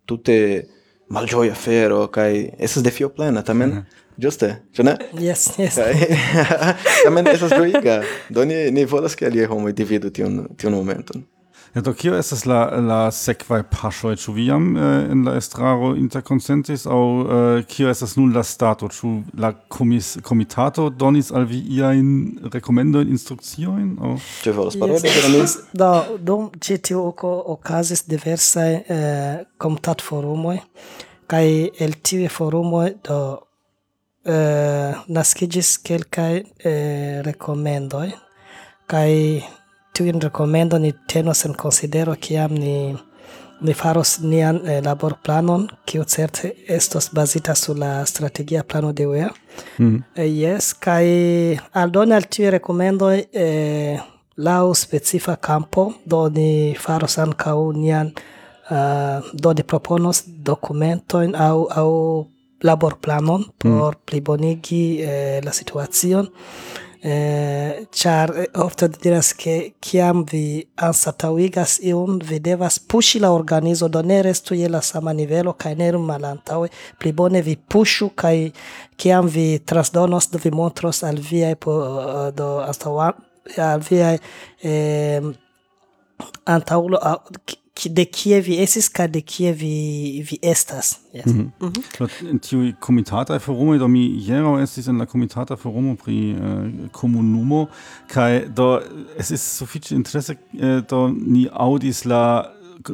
[0.06, 0.68] tutte
[1.10, 4.24] malgioia fero kai essas defio plena tamen mm -hmm.
[4.26, 5.94] juste ĉu ne yes yes Kaj
[7.04, 8.04] tamen essas ĝojiga.
[8.30, 11.24] do ni ni volas ke aliaj homoj dividu tiun tiun momenton
[11.76, 14.16] Ja, do kio estas la, la sekvaj paŝoj?
[14.18, 18.90] Ĉu vi jam eh, en la estraro interkonsentis aŭ uh, kio estas nun la stato?
[18.90, 22.10] Ĉu la komis, komitato donis al vi iajn
[22.54, 23.92] rekomendojn, instrukciojn?
[24.02, 24.16] Aŭ...
[24.46, 25.14] Ĉu volas paroli?
[25.40, 25.60] Yes.
[25.78, 25.92] do,
[26.26, 27.04] dum ĉi tiu
[27.54, 30.58] okazis diversaj eh, komitatforumoj
[31.30, 31.46] kaj
[31.86, 33.20] el tiuj forumoj do
[34.26, 38.08] eh, naskiĝis kelkaj eh, rekomendoj
[38.90, 39.14] kaj
[40.00, 42.96] tiujn rekomendon ni tenos en konsidero kiam ni
[43.62, 49.30] ni faros nian eh, laborplanon, kiu certe estos bazita sur la strategia plano de UEA.
[49.78, 50.04] Mm.
[50.16, 54.00] Eh, yes, kai aldone al tiuj rekomendoj eh,
[54.38, 58.14] lau specifa campo do ni faros ankaŭ nian,
[58.72, 61.90] uh, do ni proponos dokumentojn aŭ aŭ
[62.64, 63.58] laborplanon mm.
[63.60, 64.02] por mm.
[64.06, 66.32] plibonigi eh, la situacion
[67.02, 73.88] eh, char eh, ofte diras che kiam vi ansataŭigas iun vi devas pushi la organizo
[73.88, 76.70] do ne restu je la sama nivelo kaj ne malantaŭe.
[77.00, 78.52] Pli bone vi pushu kaj
[78.98, 83.14] kiam vi transdonos do vi montros al viaj po, eh, do astawa
[83.58, 84.18] al viaj
[84.64, 85.22] eh,
[86.46, 87.00] antaŭulo
[87.88, 91.26] de kie vi esis ka de kie vi vi estas yes.
[91.26, 91.66] mm -hmm.
[91.66, 92.40] mm -hmm.
[92.40, 93.40] tiuj komitataj
[93.80, 97.68] do mi jero estis en la komitata forumo pri eh, komunumo
[98.08, 98.82] kaj do
[99.18, 102.46] estis sufiĉe interese uh, do ni audis la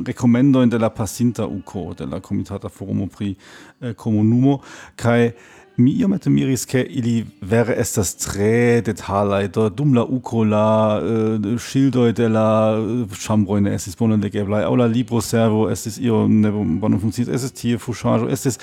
[0.07, 3.35] rekomendojn de la pasinta uko de la komitata forumo pri
[3.81, 4.59] eh, komunumo
[4.95, 5.31] kaj
[5.77, 11.35] Mi iomete miris, che ili vere estas tre detalai, do dum la uco la eh,
[11.35, 16.27] uh, schildoi de la eh, chambroine ne estis bonen legeblai, au la libroservo estis io
[16.29, 18.55] ne bone funkciis, estis tie fuŝaĵo, estis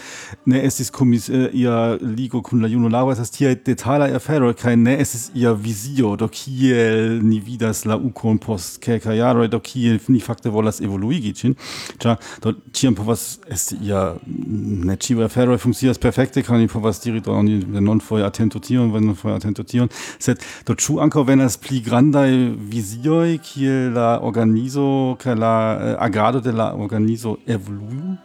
[0.47, 4.79] ne estis komis uh, eh, ia ligo kun la junularo, ist hier detalai afero kaj
[4.81, 10.01] ne estis ia visio, do kiel ni vidas la ukon post kelka jaro, do kiel
[10.09, 11.59] ni fakte volas evoluigi cin,
[12.01, 17.21] ĉar do ĉiam povas esti ia ne ĉiuj afero funktioniert perfekte kaj ni povas diri
[17.21, 19.89] do oni venontfoje atentotion, venontfoje atentotion,
[20.19, 22.31] sed do chu anko wenn venas pli grandaj
[22.71, 28.17] visio kiel la organizo ke la eh, agrado de la organizo evolu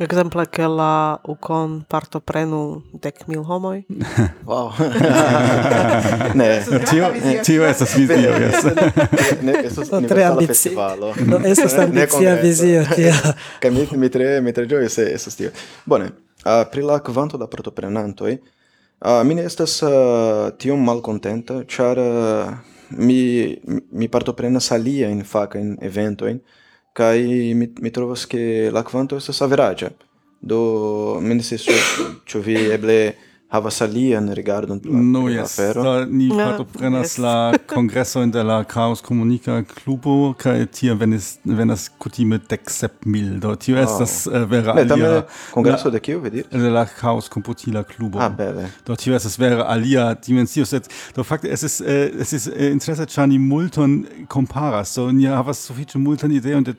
[0.00, 3.82] Ekzemple, ke la ukon partoprenu dek mil homoj?
[4.48, 4.72] Wow.
[6.40, 6.48] ne.
[6.88, 7.10] Tio,
[7.44, 8.64] tio estas vizio, jes.
[9.46, 11.12] ne, estas universala festivalo.
[11.26, 13.12] No, estas ambicia vizio, tio.
[13.60, 15.52] Kaj mi, mi tre, mi tre ĝojas, eh, estas tio.
[15.84, 16.10] Bone.
[16.40, 22.54] Uh, pri la kvanto da partoprenantoj, uh, mi ne estas uh, tiom malkontenta, ĉar uh,
[22.96, 23.56] mi,
[23.92, 26.40] mi partoprenas aliajn fakajn eventojn
[26.96, 27.18] kaj
[27.54, 29.90] mi, mi trovas ke la kvanto estas averaĝa.
[30.40, 30.60] Do
[31.20, 31.68] mi ne scias
[32.26, 32.96] ĉu vi eble
[33.50, 35.82] havas alian rigardon pri no, la yes, afero.
[35.82, 37.18] No, ni no, partoprenas yes.
[37.18, 43.04] la kongreso en de la Chaos Comunica Clubo, kaj tia venis venas kutime dek sep
[43.04, 43.40] mil.
[43.42, 43.82] Do tio oh.
[43.82, 45.24] estas uh, vera ne, alia.
[45.50, 46.46] kongreso de kio vedir?
[46.52, 48.22] De la Chaos Computila Clubo.
[48.22, 48.68] Ah, bele.
[48.86, 50.86] Do tio estas vera alia dimensio sed
[51.16, 54.94] do fakte es ist uh, eh, es ist uh, eh, interesse ĉar ni multon comparas,
[54.94, 56.74] Do ni havas sufiĉe multon ideon de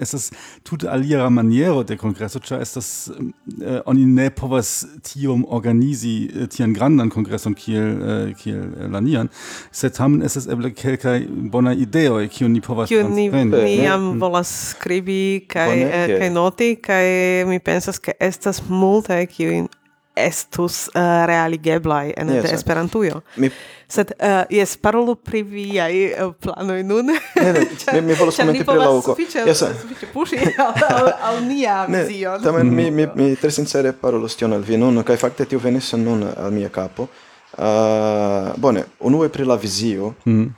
[0.00, 0.30] estas
[0.62, 6.72] tute alia maniero de kongreso ĉar estas uh, oni ne povas tiom organizi pri tian
[6.74, 9.30] grandan kongreson kiel uh, kiel äh, lanian
[9.70, 14.52] sed tamen estas eble kelkaj bona ideoj kiun ni povas kiun ni, ni jam volas
[14.72, 17.06] skribi kaj eh, kaj noti kaj
[17.50, 19.68] mi pensas ke estas multaj kiujn
[20.16, 23.20] estus eh, uh, realigeblai en yes, Esperantujo.
[23.36, 23.50] Mi...
[23.88, 27.06] Sed, eh, uh, yes, parolu pri viai uh, eh, planoi nun.
[27.06, 29.14] Ne, ne, mi, mi volas komenti pri la uko.
[29.20, 32.42] Yes, suficie pushi al, al, al nia vizion.
[32.42, 33.12] Tamen, mi, mi, mm.
[33.14, 36.72] mi tre sincere parolus tion al vi nun, kai fakte tiu venis nun al mia
[36.72, 37.08] capo.
[37.56, 40.48] Uh, bone, unue pri la vizio, mm.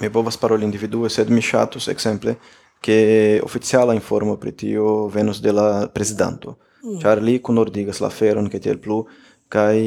[0.00, 2.38] mi povas paroli individue, sed mi shatus, exemple,
[2.80, 5.68] ke oficiala informo pri tio venus de la.
[6.80, 7.26] Ĉar mm.
[7.26, 9.02] li kunordigas la feron ke tiel plu
[9.52, 9.80] kai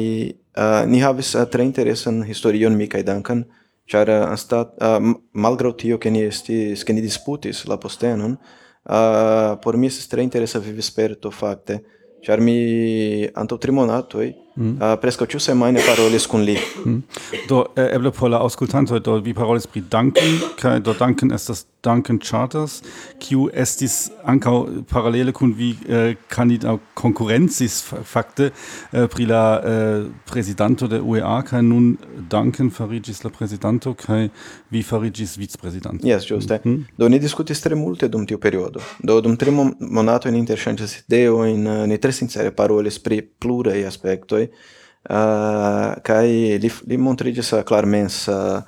[0.56, 3.44] uh, ni havis uh, tre interesan historion mi kai Duncan
[3.90, 5.00] char uh, anstat uh,
[5.32, 10.22] malgraŭ tio ke ni estis ke ni disputis la postenon uh, por mi estis tre
[10.22, 11.80] interesa vivisperto fakte
[12.24, 14.78] char mi antaŭ tri monatoj Mm.
[14.80, 16.58] Äh, uh, presco ciu semaine parolis cun li.
[16.84, 17.02] Mm.
[17.48, 21.66] Do eh, eble por la auscultantoj do vi parolis pri Duncan kaj do Duncan estas
[21.84, 22.82] Duncan Charters
[23.18, 28.50] kiu estis ancau parallele kun vi eh, candida konkurencis fakte
[28.92, 31.96] eh, pri la eh, presidanto de UEA kaj nun
[32.30, 34.28] Duncan farigis la presidanto, kaj
[34.70, 36.06] vi farigis vicepresidanto.
[36.06, 36.60] Yes, giuste.
[36.64, 36.84] Mm -hmm.
[36.98, 38.80] Do ni discutis tre multe dum tiu periodo.
[39.02, 43.84] Do dum tre monato in interchanges ideo, in, uh, ni tre sincere parolis pri plurei
[43.84, 44.72] aspecto, studoj
[45.10, 48.62] uh, eh, kai li li montriĝis klarmensa eh,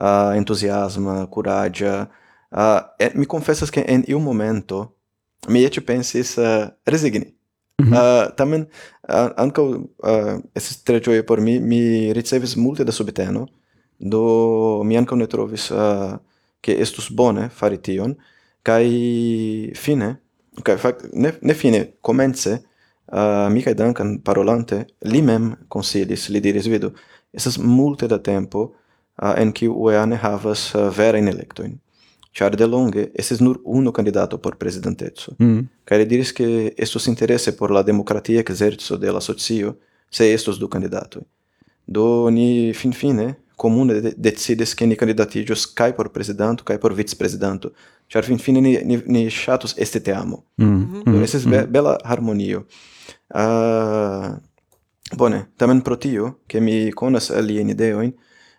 [0.00, 2.06] uh, eh, entusiasma, curagia,
[2.50, 4.92] uh, et, mi confessas ke en iu momento
[5.48, 7.34] mi eĉ pensis uh, resigni.
[7.80, 7.94] Mm -hmm.
[7.98, 8.66] uh, tamen
[9.08, 13.46] uh, anca uh, esis tre ĝoje por mi mi ricevis multe da subteno
[13.98, 16.14] do mi anca ne trovis uh,
[16.60, 18.16] che estus bone fari tion,
[18.62, 20.20] kai fine,
[20.62, 22.62] kai fact, ne, ne fine, comence,
[23.12, 26.92] uh, Michael Duncan parolante li mem consilis, li diris vidu,
[27.32, 31.78] estas multe da tempo uh, en kiu UEA ne havas uh, vera in electoin.
[32.32, 35.34] Char de longe, estis nur uno candidato por prezidenteco.
[35.38, 35.66] Mm.
[35.84, 39.76] Kaj li diris ke estus interesse por la democratia ekzerco de la socio
[40.10, 41.20] se estos du candidato.
[41.86, 47.70] Do ni finfine comune de decides ke ni candidatigios kaj por prezidanto kaj por vicprezidanto,
[48.26, 50.44] fin fine, ni, ni, ni ŝatus esti teamo.
[50.58, 50.66] Mm.
[50.66, 51.02] Mhm.
[51.06, 51.12] Mm.
[51.12, 51.72] Do estas be, mm.
[51.72, 52.64] bela harmonio.
[53.34, 54.34] Uh,
[55.16, 58.12] bone, tamen pro tio, che mi conas ali in ideoin,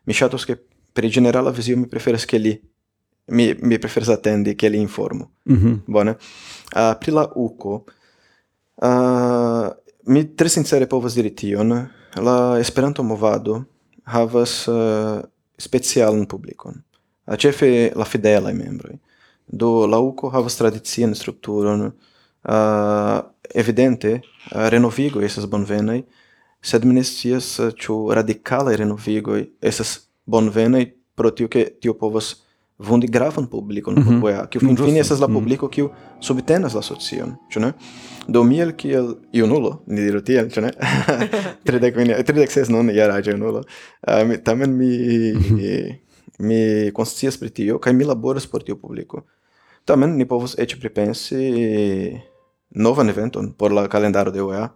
[0.05, 0.57] mi ŝatus che
[0.93, 2.61] per generala visio mi preferas che li
[3.25, 5.31] mi, mi preferas attendi che li informo.
[5.49, 6.17] Mm Bone.
[6.75, 7.83] Uh, pri la uco
[8.75, 9.67] uh,
[10.05, 13.72] mi tre sincere povas diri tion, la Esperanto movado
[14.03, 15.21] havas eh, uh,
[15.57, 16.83] specialan publikon.
[17.37, 18.99] chefe la fidelaj membroi.
[19.47, 21.91] Do la UCO havas tradician strukturon,
[22.43, 23.19] uh,
[23.53, 26.03] evidente uh, renovigo esas bonvenai
[26.63, 32.42] sed mi ne scias eh, ĉu uh, renovigo esas bonvenai pro tio ke tio povas
[32.79, 34.15] vundi gravan publicon mm -hmm.
[34.15, 35.35] popoja, fin finfine esas la mhm.
[35.35, 37.73] publiko kiu subtenas la socion, ĉu ne?
[38.27, 40.71] Do miel kiel iunulo, ni diru tiel, ĉu ne?
[41.65, 43.59] tridek vini, tridek ses nun jaraĝa iunulo.
[43.59, 43.63] Uh,
[44.01, 44.97] ah, mi, tamen mi
[45.33, 45.65] mhm.
[46.39, 49.25] mi konscias pri tio kaj mi laboras por tio publico.
[49.85, 52.13] Tamen ni povos eĉ pripensi
[52.69, 54.69] novan eventon por la kalendaro de UEA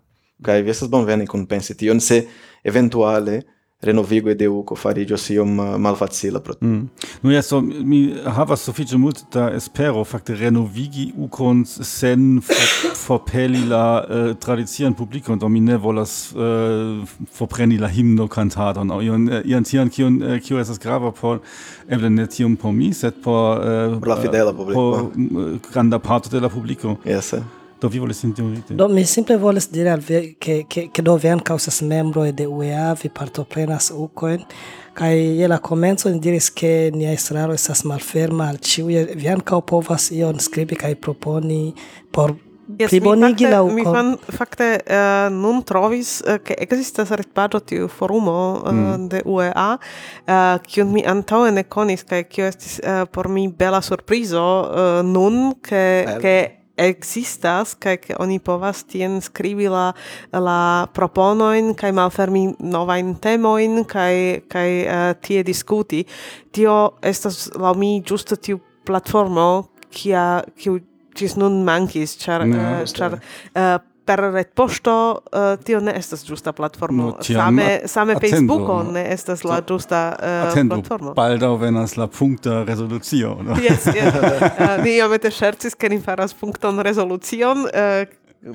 [0.43, 2.27] kaj vi estas bonvene kunpensi tion se
[2.63, 3.41] eventuale
[3.81, 6.89] renovigo de uco farigio si um eh, malfacila pro mm.
[7.21, 8.97] Nu ja so mi havas sufiĉe
[9.33, 12.41] da espero fakte renovigi ucon sen
[13.05, 18.91] forpeli for la eh, tradician publikon do mi ne volas eh, forpreni la himno kantadon
[18.91, 21.39] aŭ ion eh, ian tian kiun eh, kio estas grava por
[21.87, 25.99] eble ne tium por mi sed por eh, por la fidela publiko por mm, granda
[25.99, 27.56] parto de la publiko yes, eh.
[27.79, 28.75] Do vi volis interrompi?
[28.75, 32.31] Do mi simple volis dire al vi che che che do vi ankaŭ estas membroj
[32.33, 34.45] de UEA, vi partoprenas coin
[34.93, 39.61] kai je la komenco ni diris che nia estraro estas malferma al ĉiuj, vi ankaŭ
[39.61, 41.73] povas ion skribi kai proponi
[42.11, 42.33] por
[42.67, 43.75] Yes, plibonigi la ukon.
[43.75, 49.05] Mi fan, fakte uh, nun trovis, eh, ke uh, existas retpaĝo tiu forumo uh, mm.
[49.13, 53.79] de UEA, uh, kiun mi antaŭe ne konis kaj kio estis uh, por mi bela
[53.79, 55.85] surprizo uh, nun, ke,
[56.19, 56.35] ke
[56.77, 59.91] existas kaj oni povas tien skribi la
[60.31, 64.13] la proponoin kaj malfermi novajn temojn kaj
[64.49, 66.03] kaj uh, tie diskuti.
[66.51, 70.79] Tio estas laŭ mi ĝuste tiu platformo kia kiu
[71.17, 73.77] ĝis nun mankis ĉar no, uh, eh, ĉar uh,
[74.07, 77.09] per retpoŝto uh, eh, tio ne estas justa platformo.
[77.11, 80.79] No, same same Facebookon ne estas la justa uh, eh, atendo.
[80.79, 81.13] platformo.
[81.17, 83.37] baldo venas la punkta rezolucio.
[83.43, 83.57] No?
[83.67, 84.15] Yes, yes.
[84.15, 88.07] uh, mi iomete ŝercis, ke ni faras punkton rezolucion, uh,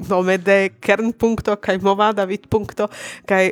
[0.08, 2.88] nome de kernpunkto kaj movada vidpunkto
[3.28, 3.50] kaj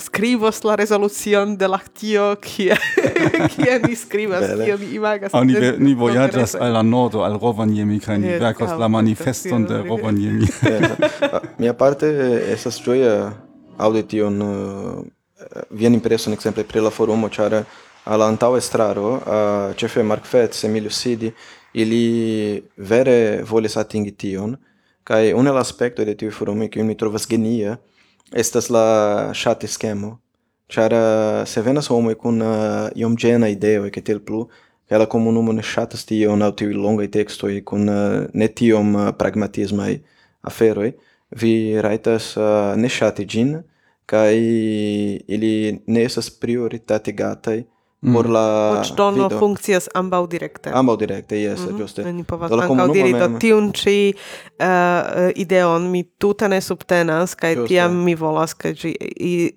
[0.00, 2.76] scrivos la resolucion de l'actio kie
[3.54, 5.34] kie ni scrivas kie ni imagas.
[5.34, 9.82] Au, ni, ni voyagas al la nordo al Rovaniemi kaj ni verkos la manifeston de
[9.82, 10.48] Rovaniemi.
[11.62, 14.42] Mia parte eh, estas audition eh, aŭdi tion
[15.70, 17.62] vian impreson exemple pri la forumo ĉar
[18.04, 19.20] al antaŭ estraro
[19.76, 21.32] ĉefe Mark Fetz, Emilio Sidi
[21.72, 24.56] ili vere volis atingi tion
[25.04, 27.76] kaj unu el aspektoj de tiu forumo kiun mi trovas genia
[28.32, 30.18] estas la chat schemo
[30.70, 34.48] char eh, se venas homo kun uh, iom gena ideo e tel plu
[34.88, 37.08] ela la komunumo ne ŝatas tion aŭ longa longaj
[37.56, 40.00] e kun uh, ne tiom uh, pragmatismaj
[40.42, 40.90] afero,
[41.40, 43.62] vi raitas uh, ne chat gin
[44.06, 44.38] kai
[45.28, 46.06] ili ne
[46.40, 47.12] prioritate
[48.00, 48.14] mm.
[48.14, 48.44] por la
[48.74, 50.70] voĉdono funkcias ambaŭ direkte.
[50.74, 51.78] Ambaŭ direkte, jes, mm -hmm.
[51.78, 52.12] ĝuste.
[52.12, 54.66] Ni povas ankaŭ diri do tiun ĉi uh,
[55.34, 58.94] ideon mi tute ne subtenas kaj tiam mi volas ke ĝi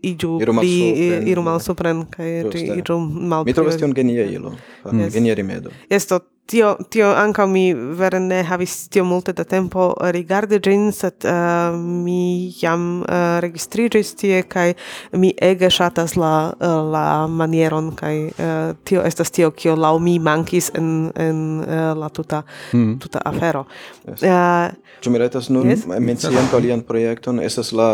[0.01, 0.75] iĝu pli
[1.25, 3.49] iru malsupren kaj ĝi iĝu malpli.
[3.49, 4.51] Mi trovas tion genia ilo,
[4.91, 5.09] mm.
[5.09, 5.69] genia rimedo.
[5.89, 11.25] Esto tio tio ankaŭ mi vere ne havis tio multe da tempo rigardi ĝin sed
[11.25, 14.73] uh, mi jam uh, registriĝis tie kaj
[15.11, 20.17] mi ege ŝatas la uh, la manieron kaj uh, tio estas tio kio laŭ mi
[20.19, 22.99] mankis en en uh, la tuta mm.
[22.99, 23.65] tuta afero
[24.07, 24.21] yes.
[24.21, 25.87] uh, Ĉu mi rajtas nun yes?
[25.87, 27.89] mencii ankaŭ lian projekton estas la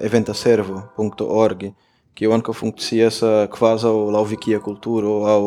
[0.00, 1.68] eventaservo.org
[2.14, 5.42] kiu ankaŭ funkcias uh, kvazaŭ laŭ vikia kulturo aŭ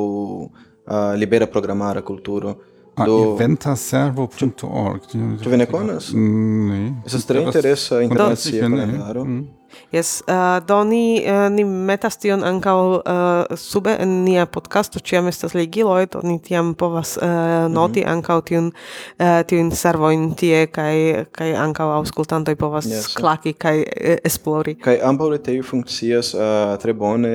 [0.88, 2.56] uh, libera programara kulturo.
[2.96, 3.36] Ah, do...
[3.36, 5.02] eventaservo.org
[5.44, 6.14] Ĉu vi ne konas?
[6.14, 7.02] Mm, ne.
[7.06, 9.26] Estas tre interesa internacia kalendaro.
[9.26, 9.48] Mm.
[9.92, 15.02] Yes, uh, do ni, uh, ni metas tion ankaŭ uh, eh, sube en nia podcasto,
[15.04, 17.26] ĉiam estas ligiloj, do ni tiam povas uh,
[17.72, 18.12] noti mm -hmm.
[18.12, 18.72] ankaŭ tiun,
[19.20, 23.16] uh, tiun servojn tie, kaj, kaj ankaŭ aŭskultantoj povas yes.
[23.16, 24.76] klaki kaj uh, esplori.
[24.76, 26.42] Kaj ambaŭ retejoj funkcias uh,
[26.82, 27.30] tre bone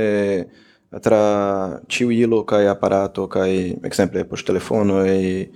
[0.98, 5.50] tra ciuilo kai aparato kai ekzemple poŝ telefono e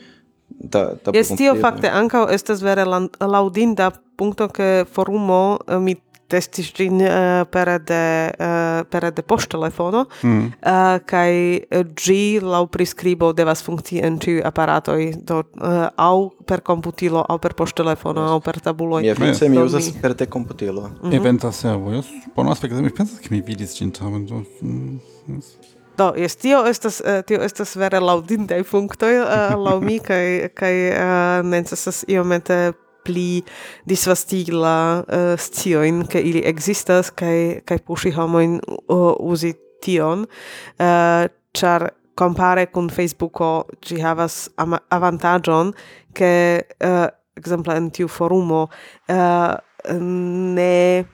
[0.71, 5.97] ta ta Yes, tio fakte ankaŭ estas vere laŭdinda punkto ke forumo mi
[6.35, 8.03] testis ĝin uh, pere de
[8.35, 10.47] uh, pere de poŝtelefono mm.
[10.61, 11.33] uh, kaj
[12.03, 16.17] ĝi laŭ priskribo devas funkcii en ĉiuj aparatoj do uh, aŭ
[16.49, 19.05] per komputilo aŭ per poŝtelefono aŭ per tabuloj.
[19.07, 20.01] Mi pense mi uzas mi...
[20.03, 20.89] per te komputilo.
[20.89, 21.17] Mm -hmm.
[21.21, 22.11] Eventa servo, jes.
[22.37, 24.43] Bono aspekto mi pensas ke mi vidis ĝin tamen do.
[25.29, 25.57] Yes.
[25.97, 31.47] Do, jes, tio estas, tio estas vere laudindaj punktoj uh, laŭ mi kaj kaj uh,
[31.47, 32.73] necesas iomete
[33.05, 33.45] pli
[33.85, 40.27] disvastigla eh, uh, scioin, che ili existas, kai, kai pushi homoin uh, usi tion,
[40.79, 44.49] eh, uh, char compare con Facebooko ci havas
[44.89, 45.75] avantagion,
[46.13, 48.69] ke eh, uh, exemple, en tiu forumo,
[49.09, 49.55] uh,
[49.91, 51.05] ne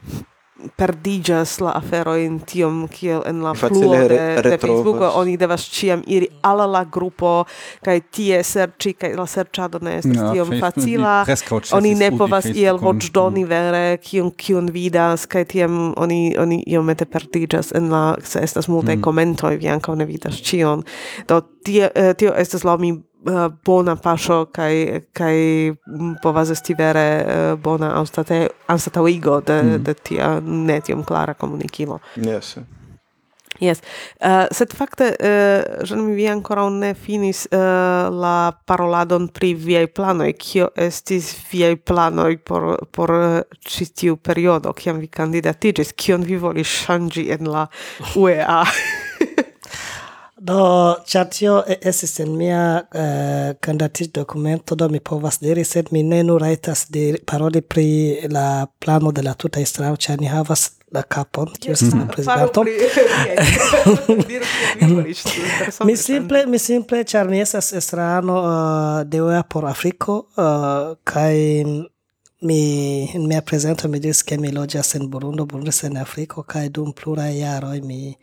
[0.77, 5.11] perdigas la afero in tiom kiel en la Facile fluo de, de Facebooko.
[5.21, 7.45] Oni devas ciam iri alla la grupo
[7.85, 11.15] kaj tie serĉi kaj la serĉado ne estas ja, tiom facila.
[11.79, 17.73] oni ne povas iel voĉdoni vere kiun kiun vidas kaj tiam oni oni iomete perdiĝas
[17.75, 19.05] en la se estas multaj mm.
[19.05, 20.85] komentoj vi ankaŭ ne vidas ĉion.
[21.29, 22.95] Do tie eh, tio estas laŭ mi
[23.27, 25.73] uh, bona pašo kai kai
[26.23, 29.79] povas esti vere uh, bona austate anstataŭigo de mm.
[29.85, 30.03] de mhm.
[30.03, 31.99] tia ne tiom klara komunikilo.
[32.16, 32.57] Yes.
[33.61, 33.83] Yes.
[34.21, 40.33] Uh, sed fakte uh, že mi ankoraŭ ne finis uh, la paroladon pri viaj planoj.
[40.41, 43.12] Kio estis viaj planoj por por
[43.61, 45.93] ĉi tiu periodo kiam vi kandidatiĝis?
[45.93, 47.66] Kion vi volis ŝanĝi en la
[48.23, 48.62] UEA?
[50.41, 50.61] Do,
[51.05, 56.41] ĉar tio estis en mia uh, kandidatdokumento, do mi povas diri, sed mi ne nur
[56.41, 56.86] rajtas
[57.28, 57.84] paroli pri
[58.32, 62.64] la plano de la tuta estraro, ĉar ni havas la kapon, kiu estas la prezidanto.
[65.86, 71.36] Mi simple, mi simple, ĉar mi estas estrano uh, de UEA por Afriko, uh, kaj
[72.41, 72.62] mi
[73.14, 76.93] en mia prezento mi diris ke mi loĝas en Burundo, Burundo en Afriko kaj dum
[76.97, 78.14] pluraj jaroj mi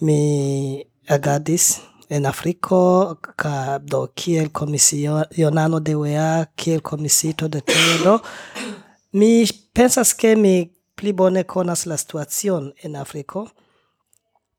[0.00, 8.20] mi agadis en Afriko ka do kiel komisionano de UEA kiel komisito de Teodo
[9.18, 13.48] mi pensas ke mi pli bone konas la situacion en Afriko.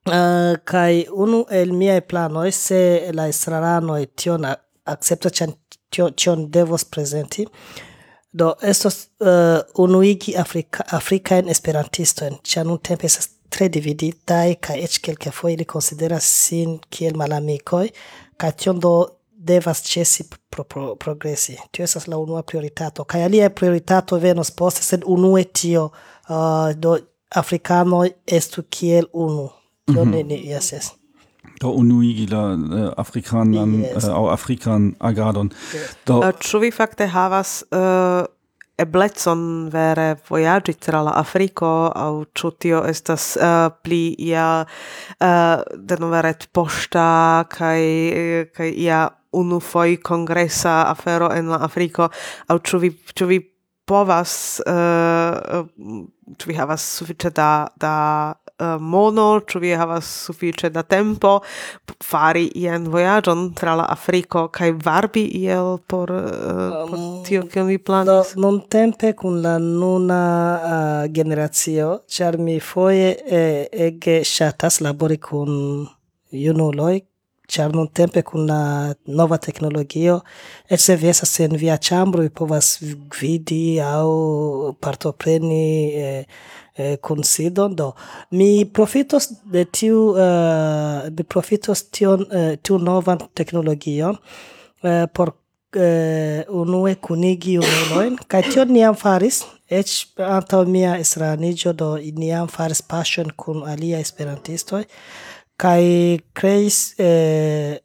[0.06, 4.46] Ah, uh, kai unu el mia plano se la estraranoj tion
[4.86, 5.50] akceptas
[6.18, 7.48] tion devos presenti
[8.34, 11.46] do estos uh, unuigi afrika afrikajn
[12.44, 17.92] chan un nuntempe estas tre dividitai, ca ec quelca foi ili consideras sin kiel malamicoi,
[18.38, 18.94] ca tion do
[19.44, 21.58] devas cesi pro, pro, progressi.
[21.72, 23.04] Tio estas la unua prioritato.
[23.04, 26.98] Kaj alia prioritato venos poste, sed unue tio uh, do
[27.36, 29.50] africanoi estu kiel unu.
[29.86, 30.26] Tio mm -hmm.
[30.26, 30.92] ne, yes, yes.
[31.62, 34.04] Do unuigi la uh, afrikanan yes.
[34.04, 35.52] uh, au afrikan agadon.
[35.74, 35.96] Yes.
[36.06, 38.26] Do ĉu vi fakte havas uh,
[38.80, 46.22] eblecon vere vojaĝi tra la Afriko aŭ ĉu tio estas uh, pli ia uh, denove
[46.26, 47.08] retpoŝta
[47.54, 47.82] kaj
[48.56, 49.04] kaj ia
[49.34, 52.10] unufoj kongresa afero en la Afriko
[52.50, 53.40] aŭ ĉu vi ĉu vi
[53.86, 55.66] povas uh,
[56.40, 57.96] ĉu vi havas sufiĉe da da
[58.64, 61.34] uh, mono, ĉu vi havas sufiĉe da tempo
[62.04, 67.78] fari ian vojaĝon tra la Afriko kaj varbi iel por, uh, por tio kion vi
[67.78, 68.34] planas?
[68.36, 70.24] Do, non tempe kun la nuna
[70.58, 75.88] uh, generacio, ĉar mi foje eh, ege ŝatas labori kun
[76.32, 77.02] junuloj
[77.72, 80.22] non tempe con la nova tecnologia
[80.68, 82.82] e se vi estas en via chambro vi povas
[83.20, 86.26] vidi au partopreni eh,
[86.76, 87.92] eh, kunsidon do
[88.32, 94.18] mi profitos de tiu eh, mi profitos tion uh, tiu novan teknologion
[94.84, 99.44] eh, por uh, unue kunigi unuloin kaj tion niam faris.
[99.74, 104.84] Eĉ anta mia estraniĝo do niam faris passion kun alia esperantistoj
[105.58, 105.84] kaj
[106.34, 107.80] kreis eh,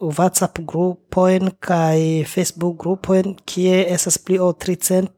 [0.00, 5.08] WhatsApp grupoin kai Facebook grupoin kie esas pli o 300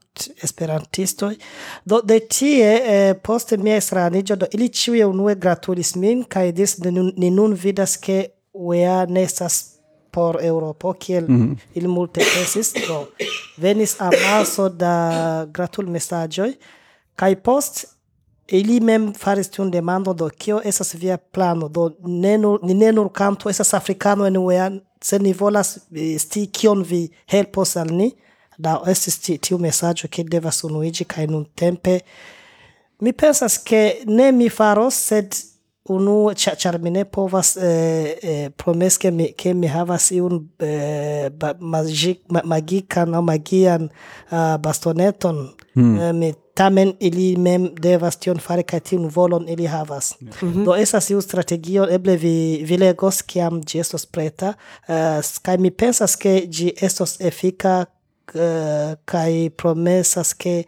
[0.42, 1.36] esperantistoj.
[1.84, 6.78] Do de tie eh, post mia estraniĝo do ili ĉiuj unue gratulis min kaj dis
[7.16, 9.76] ni nun vidas ke wea ne estas
[10.10, 11.56] por Europo kiel mm -hmm.
[11.74, 13.06] ili multe pensis do
[13.56, 16.52] venis amaso da gratulmesaĝoj
[17.14, 17.96] kaj post
[18.48, 21.68] ili mem faris tiun demando do kio estas via plano?
[21.68, 24.70] Do ne nur, ni ne nur kanto estas afrikano en wea
[25.02, 28.12] se ni volas eh, sti kion vi helpos al ni?
[28.58, 32.02] da estis tiu messaggio che devas unuigi kai nun tempe
[33.00, 35.34] mi pensas che ne mi faros sed
[35.88, 41.30] unu char mi ne povas eh, eh, promes ke mi ke mi havas iun eh,
[41.60, 43.88] magik, magikan aŭ magian
[44.30, 45.98] uh, bastoneton mm.
[46.00, 50.64] eh, mi tamen ili mem devas tion fari kaj tiun volon ili havas mm -hmm.
[50.64, 54.54] do esas iu strategio eble vi vi legos kiam ĝi estos preta
[54.88, 57.84] uh, kaj mi pensas ke ĝi estos efika
[58.26, 60.64] kaj promesas ke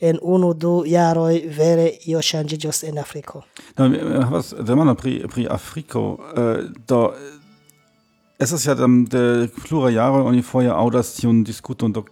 [0.00, 3.42] en unu du jaroj vere io ŝanĝiĝos en Afriko.
[3.76, 6.18] Do mi havas demandon pri pri Afriko.
[6.88, 7.12] Do
[8.40, 12.04] ist ja dam de pluraj jaroj oni foje aŭdas und diskuton do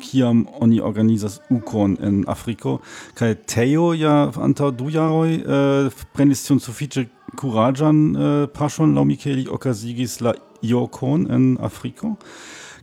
[0.00, 2.80] kiam oni organizas ukon en Afriko
[3.14, 7.06] Kai Teo ja anta du äh prenis tiun sufiĉe
[7.36, 12.16] kurajan paŝon laŭ mi ke li okazigis la Iokon en Afriko.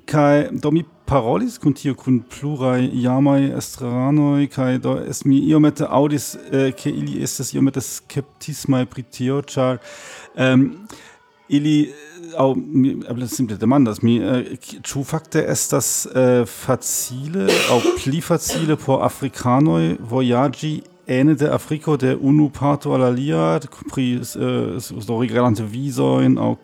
[0.06, 5.86] Kai do mi parolis kun tio kun plurai iamai estranoi kai do es mi iomete
[5.86, 9.42] audis äh, ke ili estes iomete skeptismai pri tio
[10.38, 10.88] ähm,
[11.50, 11.94] ili
[12.38, 18.76] au mi eble simple demandas mi äh, chu fakte estas äh, facile au pli facile
[18.76, 23.60] por afrikanoi voyagi ene de Afriko de unu parto al alia
[23.92, 26.58] pri äh, so regelante visoin au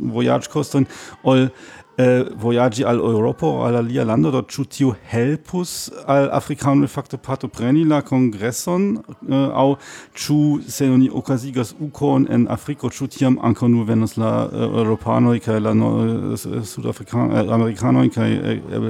[0.00, 0.86] voyage kosten
[1.22, 1.50] ol
[1.96, 7.84] eh, voyagi al Europo, al alia lando, do ĉu tiu helpus al afrikanoj fakte partopreni
[7.84, 9.76] la kongreson, äh, eh, aŭ
[10.14, 10.38] ĉu
[10.68, 15.38] se oni okazigas ukon en Afriko, ĉu tiam ankaŭ nur venos la äh, eh, eŭropanoj
[15.44, 15.92] kaj la no,
[16.36, 18.30] sudafrikanoj, eh, amerikanoj kaj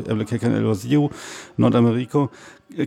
[0.09, 1.11] eble kelkajn el Brazilo,
[1.57, 2.29] Nordameriko,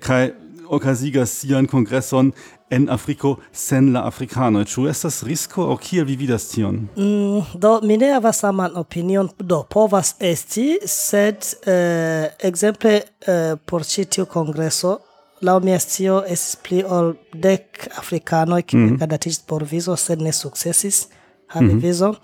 [0.02, 0.32] kaj
[0.70, 2.32] okazigas sian kongreson
[2.70, 4.66] en Afriko sen la afrikanoj.
[4.66, 6.88] Ĉu estas risko aŭ kiel vi vidas tion?
[6.96, 13.86] Mm, do mi ne havas saman opinion, do povas esti, sed eh, ekzemple eh, por
[13.88, 14.98] ĉi tiu kongreso
[15.42, 19.00] laŭ mia scio estis pli ol dek afrikanoj kiuj mm -hmm.
[19.00, 21.08] kandidatiĝis por vizo sed ne sukcesis
[21.48, 21.82] havi mm -hmm.
[21.82, 22.16] vizon.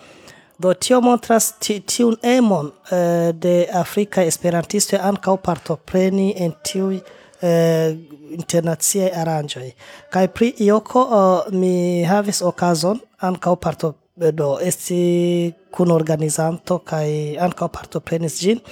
[0.57, 1.53] Do tio montras
[1.85, 6.99] tiun emon eh, de afrikaj esperantistoj ankaŭ partopreni en tiuj
[7.43, 7.95] eh,
[8.33, 9.67] internaziae aranĝoj.
[10.13, 17.35] Kaj pri Ioko uh, mi havis okazon ankaŭ parto eh, do esti kun organizanto kai
[17.41, 18.63] ankaŭ partoprenis ĝin.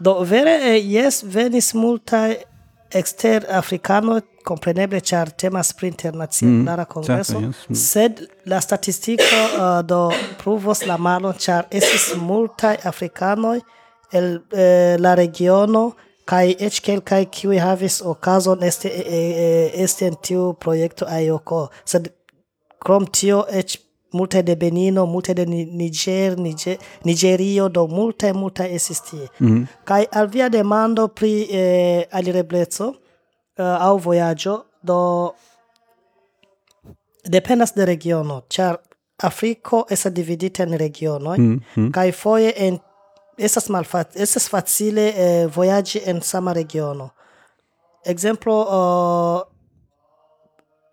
[0.00, 2.36] Do vere eh, yes, venis multaj
[2.90, 7.68] exter africano compreneble char temas pri internazionale mm, kongreso certo, yes.
[7.68, 7.74] mm.
[7.74, 10.10] sed la statistico uh, eh, do
[10.42, 13.60] provos la malon char esis multaj africanoi
[14.12, 15.92] el eh, la regiono
[16.30, 19.20] kai ech kel kai kiuj havis okazon esti e,
[19.84, 22.10] e, en tiu proyecto Ayoko sed
[22.82, 23.78] krom tio ech
[24.12, 29.16] multe de Benino, multe de Niger, Niger Nigerio, do multe, multe esisti.
[29.40, 29.66] Mm -hmm.
[29.84, 32.94] kai al via demando pri eh, alirebleco uh,
[33.86, 35.34] au voyaggio do
[37.30, 38.78] dependas de regiono, char
[39.18, 41.90] Afriko esa dividita en regionoj, mm -hmm.
[41.90, 42.78] kaj foje en
[43.38, 47.10] estas malfat esas facile eh, vojaĝi en sama regiono.
[48.04, 49.42] exemplo uh,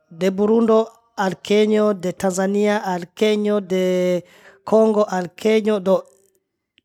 [0.10, 4.24] de Burundo al Kenya de Tanzania al Kenya de
[4.64, 6.02] congo al Kenya do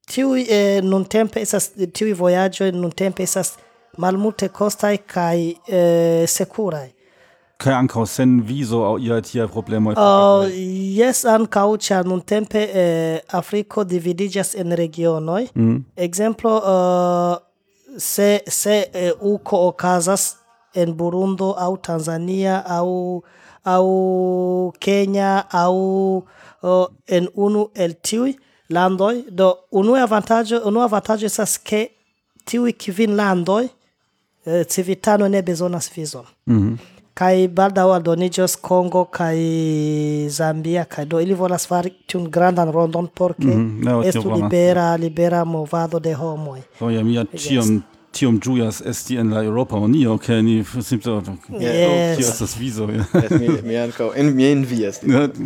[0.06, 3.54] tiu eh, nuntempe estas tiuj vojaĝoj nuntempe esas
[3.98, 6.90] malmulte costai kai eh, securai
[7.62, 9.92] Kaj ankaŭ sen viso aŭ ia tia problemo?
[9.94, 10.50] Uh,
[10.98, 15.46] jes, ankaŭ, ĉar nuntempe eh, Afriko dividiĝas en regionoj.
[15.54, 15.84] Mm.
[15.96, 17.36] Ekzemplo, uh,
[17.98, 20.32] se, se eh, uko okazas
[20.74, 22.88] en Burundo aŭ Tanzania aŭ
[23.64, 25.76] au Kenya au
[26.62, 28.34] uh, eh, en unu el tiui
[28.68, 31.84] landoi, do unu avantaggio, unu avantaggio esas ke
[32.44, 33.68] tiui kvin landoi
[34.46, 36.26] eh, civitano ne bezonas vizon.
[36.46, 42.72] Mm -hmm kai baldaŭ aldoniĝos Kongo kai Zambia kai do ili volas fari tiun grandan
[42.72, 43.84] rondon por ke mm -hmm.
[43.84, 46.60] no, estu libera libera movado de homoj.
[46.80, 47.82] Oh, ja mia tiom
[48.12, 52.16] tiom ĝujas esti en la Europa Unio, ke ni simple yes.
[52.18, 52.86] tio estas vizo.
[52.86, 55.00] Yes, mi, mi ankaŭ en mi envias.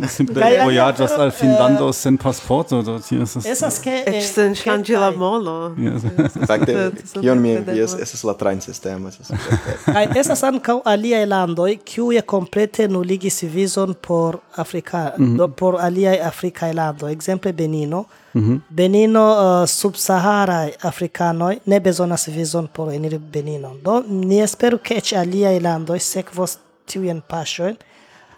[0.09, 3.45] Simple vojaĝas al Finnlando sen pasporto, do tio estas...
[3.45, 3.95] Esas ke...
[4.11, 5.55] Eĉ sen ŝanĝi la mono.
[6.49, 6.75] Fakte,
[7.15, 9.13] kion mi envias estas la trajnsistemo.
[9.85, 15.53] Kaj esas ankaŭ aliaj landoj, kiuj komplete nuligis vizon por Afrika, mhm.
[15.57, 18.57] por aliaj afrikaj landoj, ekzemple Benino, Mhm.
[18.69, 23.79] Benino eh, uh, subsaharaj afrikanoj ne bezonas vizon por eniri Beninon.
[23.83, 27.75] Do ni esperu ke eĉ aliaj landoj sekvos tiujn paŝojn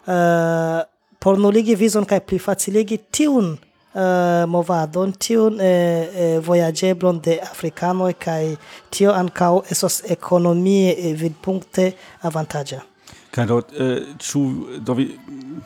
[0.06, 0.82] uh,
[1.20, 8.56] por nuligi vizon kaj plifaciligi tiun uh, movadon, tiun uh, uh, vojaĝeblon de afrikanoj kaj
[8.90, 11.92] tio ankaŭ estos ekonomie eh, vidpunkte
[12.30, 12.82] avantaĝa.
[13.32, 14.42] Kaj do, eh, ĉu
[14.82, 15.12] do vi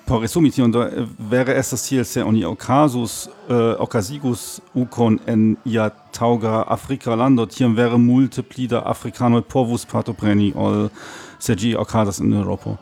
[0.06, 5.20] por resumi tion do eh, vere estas tiel se oni okazus eh, äh, okazigus ukon
[5.28, 10.90] en ia tauga Afrika lando tiam vere multe pli da afrikanoj povus partopreni ol
[11.40, 12.78] se ĝi okazas en Eŭropo.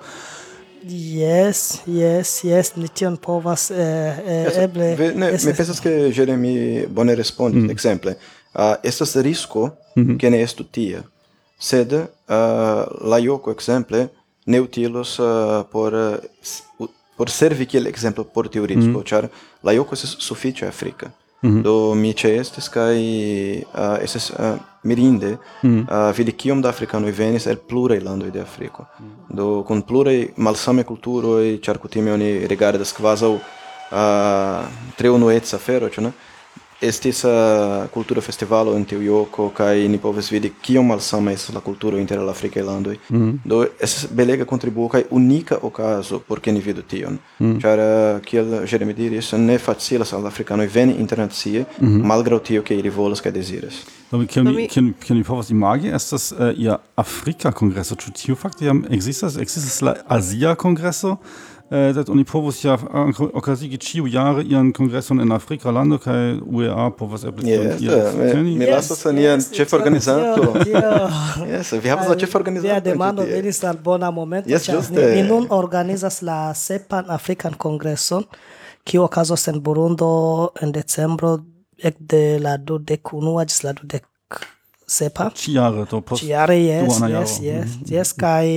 [0.84, 4.96] Yes, yes, yes, ni tion povas eh, eh, eble...
[5.14, 7.70] Ne, es, mi pensas che Jeremy bone respondis, mm.
[7.70, 8.16] exemple.
[8.54, 10.18] Uh, ah, estas risco, mm -hmm.
[10.18, 11.04] che ne estu tia,
[11.58, 12.00] sed uh,
[13.10, 14.10] la Ioko, exemple,
[14.46, 16.88] neutilos uh, por uh,
[17.18, 19.04] por servi kiel exemplo por tiu risko, mm.
[19.06, 19.28] ĉar
[19.64, 21.12] la joko estas sufiĉe afrika.
[21.44, 21.62] Mm -hmm.
[21.64, 26.10] Do mi ĉeestis kaj uh, estas uh, mirinde mm -hmm.
[26.10, 28.86] uh, vidi kiom da afrikanoj venis el pluraj landoj de Afriko.
[29.00, 29.36] Mm -hmm.
[29.36, 33.40] Do kun pluraj malsamaj kulturoj, ĉar kutime oni rigardas kvazaŭ uh,
[34.98, 36.12] tre unueca afero, ĉu ne?
[36.82, 41.62] Estis uh, kultura festivalo en tiu loko kaj ni povis vidi kiom malsama estas la
[41.62, 42.98] kulturo inter la afrikaj landoj.
[43.46, 47.20] Do estas belega kontribuo kaj unika okazo por ke ni vidu tion.
[47.40, 52.90] Ĉar uh, kiel Jeremy diris, ne facilas al afrikanoj veni internacie, malgraŭ tio ke ili
[52.90, 53.84] volas kaj deziras.
[54.12, 58.36] Do Do mi, kion, kion mi povas imagi, estas äh, ia Afrika kongreso, ĉu tiu
[58.36, 61.16] fakte jam ekzistas, ekzistas la Azia kongreso,
[61.72, 62.74] Äh, sed oni povus ja
[63.32, 68.56] okazigi ĉiu jare ian kongreson en Afrika lando kaj UEA povas eble yes, yes, mi,
[68.60, 70.50] mi lasas yes, nian yes, ĉeforganizanto.
[71.54, 72.74] yes, vi havas la ĉeforganizanto.
[72.74, 78.26] Via demando venis al bona momento, yes, ĉar ni nun organizas la sepan Afrikan kongreson,
[78.84, 80.10] kiu okazos en Burundo
[80.60, 81.38] en decembro
[81.80, 84.44] ekde la dudek unua ĝis la dudek
[84.92, 85.30] sepa.
[85.40, 87.96] Ĉi jare, do post Ĉi jare, yes, yes, yes, mhm, mhm.
[87.96, 88.52] yes, kaj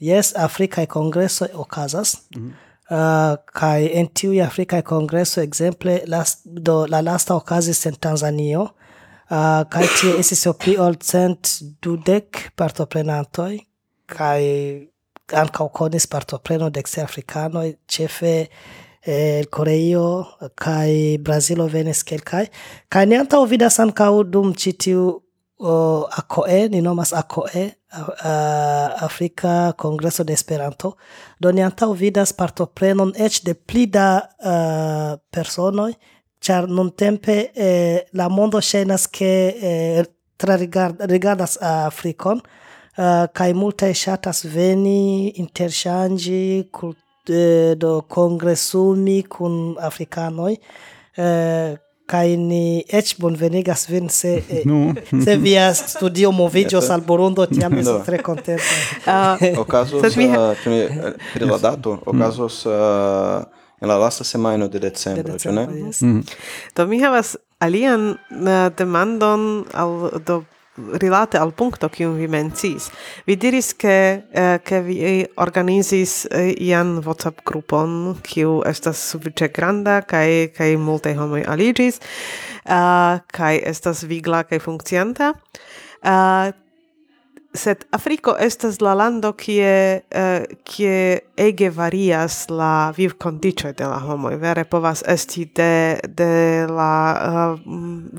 [0.00, 2.16] yes Afrikae congresso okazas.
[2.36, 2.52] Mm -hmm.
[2.90, 9.64] Uh, kai en tiui Africae Congresso exemple last, do, la lasta okazis en Tanzanio uh,
[9.70, 13.58] kai tie esis o pli ol cent dudek partoprenantoj
[14.06, 14.42] kai
[15.34, 18.34] ankaŭ konis partopreno de afrikanoj ĉefe
[19.02, 20.24] el Koreio
[20.54, 22.46] kai Brazilo venis kelkaj
[22.88, 25.02] kai ne antaŭ vidas ankaŭ dum ĉi tiu
[25.58, 27.66] uh, ACOE ni nomas ACOE
[28.00, 30.96] uh, Africa Kongreso de Esperanto.
[31.40, 35.92] Do ni antaŭ vidas partoprenon eĉ de pli da uh, personoj
[36.46, 40.04] ĉar nuntempe eh, la mondo ŝajnas ke eh,
[40.36, 50.52] trarigard, rigardas Afrikon uh, kaj multaj ŝatas veni interŝanĝi kult, eh, do kongresumi kun afrikanoj
[50.54, 51.76] eh,
[52.06, 54.94] kai ni ec bonvenigas vin se eh, no.
[55.24, 57.80] se via studio movigios al Burundo tiam no.
[57.80, 58.62] estis tre contenta.
[58.62, 60.24] Uh, ah, ocasos, mi...
[60.24, 62.02] Eh, uh, pri eh, la dato, mm.
[62.06, 63.44] ocasos uh, eh,
[63.82, 65.66] en la lasta semajno de decembro, ĉu de ne?
[65.86, 66.02] Yes.
[66.02, 66.22] Mm.
[66.76, 70.44] Do mi havas alian uh, demandon al do
[70.76, 72.90] rilate al punkto kiun vi mencis.
[73.26, 73.96] Vi diris ke
[74.64, 81.16] ke eh, vi organizis eh, ian WhatsApp grupon kiu estas sufiĉe granda kaj kaj multaj
[81.18, 85.32] homoj aliĝis eh, uh, kaj estas vigla kaj funkcianta.
[86.02, 86.52] Uh,
[87.56, 93.98] sed Afriko estas la lando kie uh, kie ege varias la viv kondicio de la
[94.00, 94.36] homoj.
[94.40, 97.60] Vere povas esti de de la uh,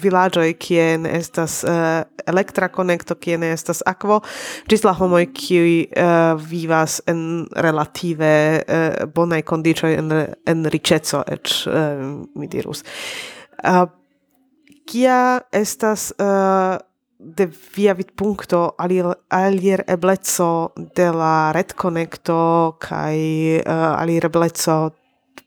[0.01, 4.21] vilaĝoj kie ne estas uh, elektra konekto kie ne estas akvo
[4.69, 8.33] ĝis la homoj kiuj uh, vivas en relative
[8.63, 10.11] uh, bonaj kondiĉoj en
[10.47, 12.03] en riĉeco eĉ uh,
[12.35, 12.83] mi dirus.
[13.63, 13.87] Uh,
[14.87, 16.77] kia estas uh,
[17.17, 24.93] de via vidpunkto alier ebleco de la red connecto kai eh, uh, alier ebleco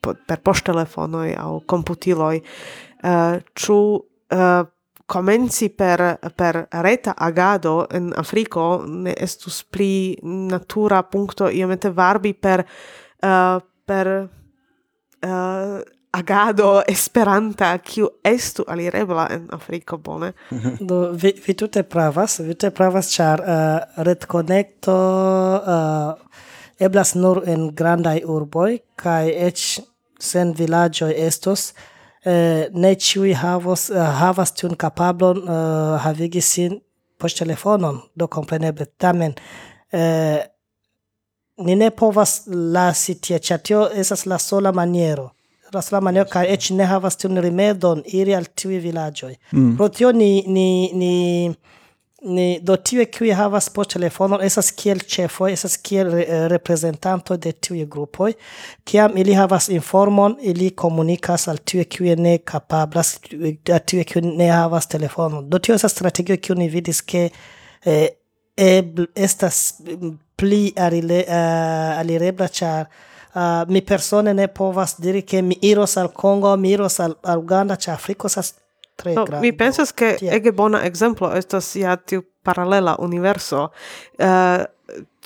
[0.00, 2.42] per post telefonoi au computiloi.
[3.02, 3.74] Uh, chu
[4.32, 4.66] uh,
[5.76, 12.64] per per reta agado en Afriko ne estus pli natura punto iomete varbi per
[13.22, 14.28] uh, per
[15.26, 15.80] uh,
[16.12, 20.32] agado esperanta kiu estu alirebla en Afriko bone.
[20.88, 24.96] Do vi vi tute pravas, vi tute pravas ĉar uh, retkonekto
[25.61, 26.44] uh,
[26.80, 29.64] eblas nur en grandaj urboj kaj eĉ
[30.20, 36.80] sen vilaĝoj estos uh, ne ĉiuj havos uh, havas tiun kapablon uh, havigi sin
[37.20, 40.40] poŝtelefonon do kompreneble tamen uh,
[41.61, 45.30] ni ne povas lasi tie ĉar tio estas la sola maniero
[45.74, 49.34] Raslamani kai ech ne havas tiun rimedon iri al tiu vilaĝoj.
[49.52, 49.74] Mm.
[49.76, 51.12] Pro tio ni, ni, ni,
[52.22, 57.86] ni do tiu kiu havas poŝtelefonon esas kiel chefo esas kiel eh, reprezentanto de tiu
[57.86, 58.32] grupoj.
[58.84, 64.22] Kiam ili havas informon, ili komunikas al tiu kiu ne kapablas, eh, al tiu kiu
[64.26, 67.28] ne havas telefono Do tio esas strategio kiu ni vidis ke
[67.84, 68.08] eh,
[69.14, 72.86] estas mm, pli eh, alirebla, ĉar
[73.35, 77.39] uh, mi persone ne povas diri che mi iros al Congo, mi iros al, al
[77.39, 78.55] Uganda, ĉe Afriko sas
[78.97, 79.26] tre no.
[79.41, 80.35] Mi pensas che yeah.
[80.35, 83.70] ege bona exemplo, estas ja tiu paralela universo.
[84.18, 84.66] Ah, uh,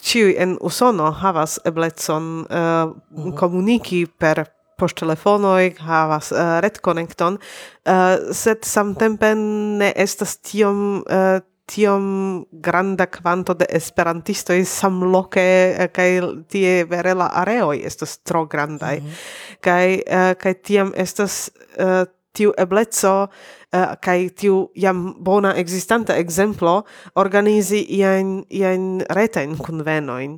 [0.05, 3.35] Ciui en Usono havas eblecon uh, mm -hmm.
[3.35, 4.43] komuniki per
[4.77, 7.91] poŝtelefonoj havas uh, retkonekton, uh,
[8.31, 16.09] sed samtempe ne estas tiom uh, tiom granda quanto de esperantisto esperantistoj samloke eh, kaj
[16.49, 19.59] tie vere la areoj estas tro grandaj mm -hmm.
[19.61, 23.27] kaj uh, kaj tiam estas uh, tiu eblezzo
[23.73, 26.83] uh, kaj tiu jam bona existanta exemplo
[27.15, 30.33] organizi ian ian reten convenoin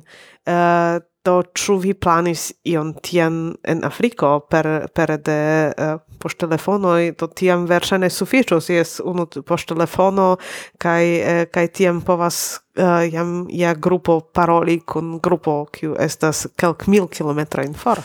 [0.46, 3.34] uh, Do ĉu vi planis ion tian
[3.68, 4.66] en Afriko per
[4.96, 7.10] per de uh, poŝtelefonoj?
[7.20, 10.28] Do tiam verŝajne sufiĉos jes unu poŝtelefono
[10.80, 16.86] kaj eh, kaj tiam povas uh, jam ja grupo paroli kun grupo kiu estas kelk
[16.88, 18.00] mil kilometrojn for.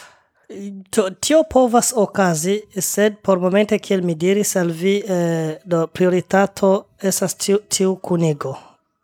[0.96, 6.74] Do, tio povas okazi, sed por momente kiel mi diris al vi, eh, do prioritato
[7.02, 8.54] estas tiu, tiu kunigo,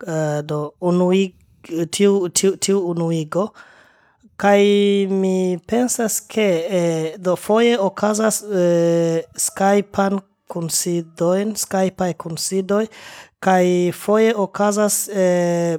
[0.05, 1.23] eh, do unui,
[1.91, 3.47] tiu, tiu, tiu unuigo,
[4.39, 6.47] kai mi pensas ke
[6.79, 12.87] eh, do foje okazas eh, Skype-an kunsidoin, Skype-ai kunsidoi,
[13.43, 15.77] kai foje okazas eh,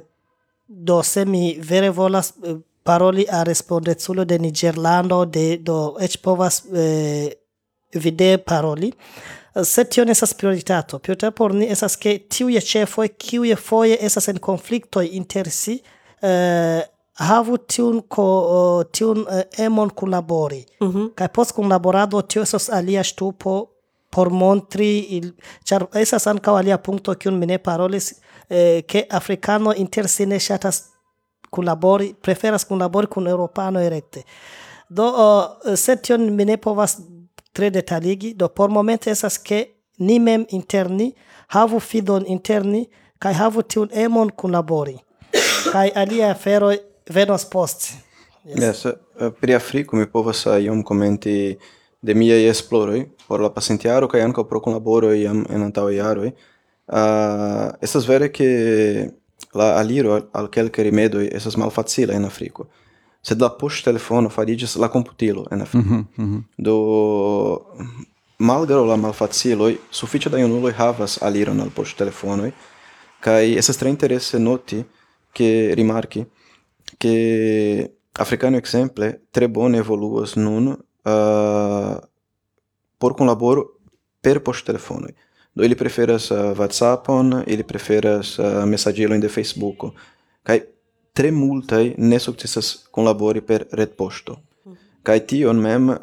[0.67, 6.63] do se mi vere volas eh, paroli a respondeculo de Nigerlando, de, do ech povas
[6.73, 7.33] eh,
[7.93, 8.93] vide paroli,
[9.63, 10.99] se tio ne esas prioritato.
[10.99, 15.81] Prioritato por ni esas ke tiuje ĉefoj, kiuj foje esas en konflikto inter si,
[16.21, 16.85] eh,
[17.19, 19.25] havu tiun ko tiun
[19.57, 20.65] emon kunlabori.
[20.81, 21.13] Mm -hmm.
[21.15, 23.67] kaj post kunlaborado tio estas alia ŝtupo
[24.09, 25.33] por montri il
[25.63, 28.13] ĉar estas ankaŭ alia punkto kiun mi ne parolis
[28.49, 30.83] eh, ke afrikano inter si ne ŝatas
[31.49, 34.23] kunlabori preferas kunlabori kun eŭropanoj rekte.
[34.89, 36.97] Do uh, se tion mi ne povas
[37.53, 39.65] tre detaligi do por momente estas ke
[39.99, 41.13] ni mem interni
[41.47, 42.85] havu fidon interni
[43.19, 44.97] kaj havu tiun emon kunlabori.
[45.71, 46.77] Kaj alia aferoj
[47.11, 47.93] venos post.
[48.43, 48.59] Yes.
[48.59, 51.57] Yes, eh, eh, pri Afriko mi povas eh, iom komenti
[52.01, 56.31] de miaj esploroj por la pasintjaro kaj ankaŭ pro kunlaboro jam en antaŭaj jaroj.
[56.91, 58.47] Uh, estas vere ke
[59.55, 62.65] la aliro al kelkaj rimedoj estas malfacila en Afriko.
[63.23, 65.85] Sed la poŝtelefono fariĝis la komputilo en Afriko.
[65.87, 66.43] Mm -hmm, mm -hmm.
[66.57, 66.75] Do
[68.39, 72.51] malgraŭ la malfaciloj sufiĉe da junuloj havas aliron al poŝtelefonoj
[73.19, 74.83] kaj estas tre interese noti
[75.33, 76.25] ke rimarki
[77.01, 81.97] che africano exemple tre bone evoluas nun uh,
[82.97, 83.79] por kunlaboro
[84.21, 85.07] per post telefono
[85.53, 89.83] Do ili preferas uh, WhatsAppon, ili preferas eh, uh, mesaĝilojn de Facebook
[90.43, 90.61] kai
[91.13, 94.37] tre multaj ne sukcesas kunlabori per red posto
[95.03, 95.25] kai mhm.
[95.27, 95.97] ti tion mem uh,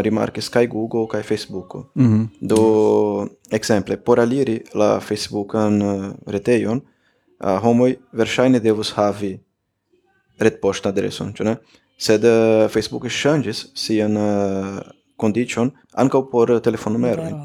[0.00, 2.28] rimarkis sky Google kai facebook Mm -hmm.
[2.40, 6.80] Do exemple por aliri la Facebookan uh, retejon
[7.40, 9.45] uh, homoi verŝajne devus havi
[10.38, 11.56] retpoŝta adreson, ĉu ne?
[11.98, 14.80] Sed uh, Facebook ŝanĝis sian uh,
[15.16, 17.36] kondicion ankaŭ por telefonnumerojn.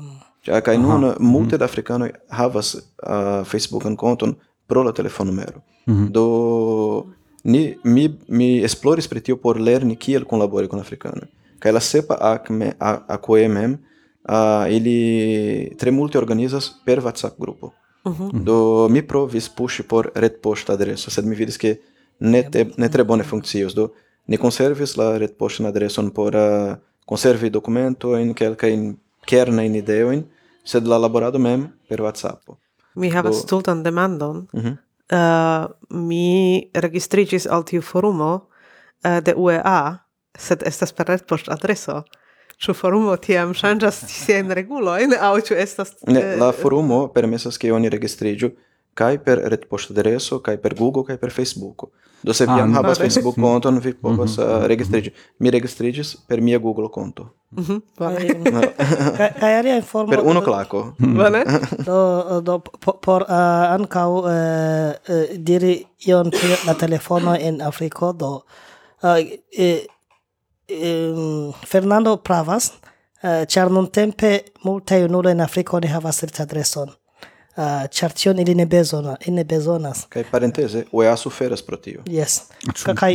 [0.47, 1.19] Ja, kaj nun uh -huh.
[1.19, 4.35] multe da afrikanoj havas uh, Facebookan konton
[4.67, 5.61] pro la telefonnumero.
[5.85, 6.09] Mm -hmm.
[6.11, 7.05] Do
[7.43, 11.27] ni mi mi esploris pri tio por lerni kiel kunlabori kun afrikanoj.
[11.59, 12.73] Kaj la sepa akme
[13.07, 13.77] akoe mem
[14.29, 17.73] uh, ili tre multe organizas per WhatsApp grupo.
[18.03, 18.43] Uh -huh.
[18.43, 21.77] Do mi provis pushi por retpoŝta adreso, sed mi vidis ke
[22.21, 23.89] ne, te, ne tre bone funkcios, do
[24.29, 26.75] ni conservis la retpoŝtan adreson por uh,
[27.09, 28.91] conservi dokumentojn, kelkajn
[29.27, 30.23] kernajn ideojn,
[30.63, 32.53] sed la laborado mem per WhatsApp.
[32.95, 33.41] Mi havas do...
[33.41, 34.47] stultan demandon.
[34.53, 34.77] Mm -hmm.
[35.17, 38.33] uh, mi registrigis al tiu forumo
[39.05, 39.97] uh, de UEA,
[40.37, 42.03] sed estas per retpoŝt adreso.
[42.57, 46.13] Ĉu forumo tiam ŝanĝas siajn regulojn aŭ ĉu estas uh...
[46.13, 48.51] Ne, la forumo permesas ke oni registriĝu
[48.93, 51.89] kaj per retpoŝtadreso kaj per Google kaj per Facebooko.
[52.23, 53.09] Do se vi ah, jam havas vale.
[53.09, 53.45] Facebook mhm.
[53.45, 55.11] konton, vi povas mhm, uh, mhm, registriĝi.
[55.39, 57.29] Mi registriĝis per mia Google konto.
[57.51, 57.73] Mhm.
[57.73, 58.61] Mm.
[59.17, 60.93] Kaj kaj alia informo per unu klako.
[60.99, 61.43] Bone.
[61.85, 62.59] do do
[63.01, 69.09] por uh, ankaŭ uh, uh, diri ion pri la telefono en Afriko do uh,
[69.57, 69.85] eh,
[70.67, 72.71] eh, Fernando pravas,
[73.23, 76.89] uh, ĉar nuntempe multaj junuloj en Afriko ne havas retadreson.
[77.55, 80.05] Ah, ĉar tion ili ne bezona ili ne bezonas.
[80.09, 82.03] Kaj parenteze, UEA suferas pro tio.
[82.07, 82.37] Yes.
[82.95, 83.11] Kaj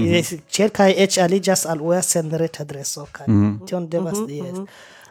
[0.52, 3.54] ĉerkaj eĉ aliĝas al UEA sen reta adreso kaj mhm.
[3.66, 4.52] tion devas mhm, diri.
[4.52, 4.66] Mhm.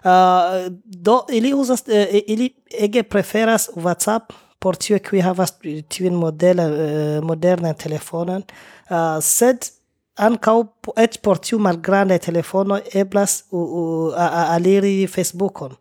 [0.05, 5.55] Ah, do ili uzas eh, eh, ili ege preferas WhatsApp por tio kiuj havas
[5.89, 8.43] tiun modela eh, modernan telefonon,
[8.89, 9.65] ah, sed
[10.15, 10.55] ankaŭ
[11.01, 13.43] eĉ por tiu malgrandaj telefonoj eblas
[14.13, 15.73] aliri Facebookon.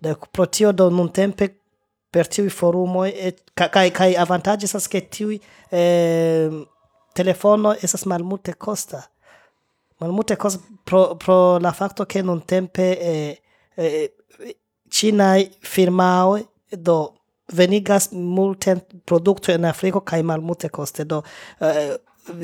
[0.00, 1.48] Do pro tio do nuntempe
[2.10, 5.38] per tiui forumoi et kai kai avantaĝo estas ke tiui
[5.70, 6.50] eh,
[7.14, 9.04] telefono estas malmulte costa
[10.00, 13.40] malmulte costa pro, pro la facto che non tempe eh,
[13.74, 14.14] eh,
[14.88, 17.14] cinai firmaoi do
[17.52, 21.22] venigas multen produkto en Afriko kaj malmulte costa do
[21.60, 21.96] eh,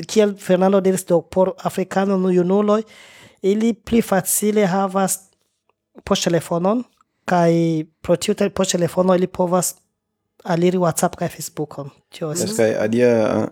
[0.07, 2.83] kiel Fernando diris do por afrikano junuloj
[3.41, 5.19] ili pli facile havas
[6.03, 6.83] poŝtelefonon
[7.27, 9.75] kai pro tiu te po telefono ili povas
[10.43, 11.89] aliri WhatsApp kaj Facebookon.
[12.09, 12.53] Tio estas.
[12.53, 13.09] Yes, kaj alia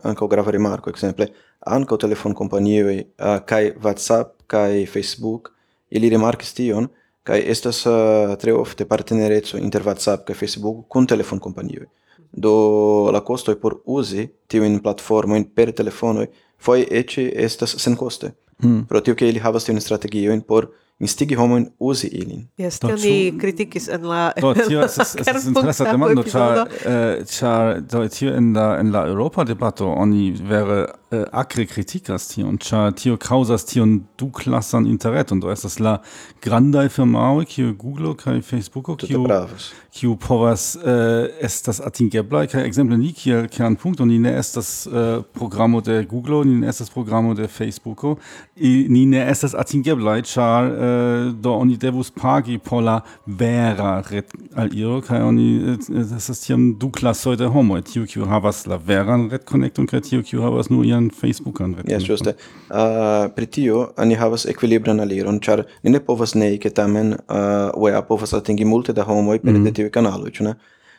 [0.07, 1.27] ankaŭ grava rimarko, ekzemple,
[1.75, 5.51] ankaŭ telefonkompanioj uh, kaj WhatsApp kaj Facebook
[5.89, 6.87] ili rimarkis tion
[7.25, 11.89] kaj estas uh, tre ofte partnereco inter WhatsApp kaj Facebook kun telefonkompanioj.
[12.31, 12.55] Do
[13.15, 16.27] la costoi por uzi tiujn platformojn per telefonoj
[16.59, 17.17] foje eĉ
[17.47, 18.31] estas senkoste.
[18.63, 18.85] Mm.
[18.87, 22.47] Pro tio ke ili havas tiujn strategiojn por niste homo ozielin.
[22.57, 23.39] Jastani ču...
[23.39, 26.67] kritikis en la To tio estas estas interesa demando ĉar
[27.31, 30.85] ĉar do tio en la en la Eŭropa debato oni vere
[31.23, 35.99] äh, acre kritikast und ĉar tio kaŭzas tion duklasan interreton, do estas la
[36.43, 39.25] grandaj firmaoj kiu Google kaj Facebooko kiu
[39.95, 45.81] kiu povas äh, estas atingeblaj kaj ekzemple ni Kernpunkt und ni ne estas äh, programo
[45.81, 48.17] de Google, ni ne estas programo de Facebooko,
[48.55, 55.21] ni ne estas atingeblaj, ĉar äh, do oni devus pagi por la vera retaliro kaj
[55.23, 60.01] oni äh, estas tiam du klasoj de homoj, tio kiu havas la veran retkonekton kaj
[60.09, 61.91] tio kiu havas nur ian propran Facebookan reton.
[61.91, 62.35] Yes, juste.
[62.69, 67.71] Uh, pri tio ni havas equilibran aliron, char ni ne povas nei ke tamen uh,
[67.75, 69.63] UEA povas atingi multe da homoj per mm -hmm.
[69.63, 70.55] de tiuj kanaloj, ĉu ne?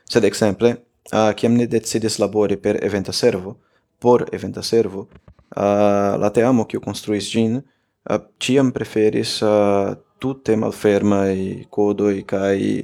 [0.09, 0.77] Sed ekzemple,
[1.13, 3.57] uh, kiam ni decidis labori per eventa servo,
[3.99, 11.65] por eventa servo, uh, la teamo kiu konstruis ĝin uh, ĉiam preferis uh, tute malfermaj
[11.71, 12.83] kodoj kaj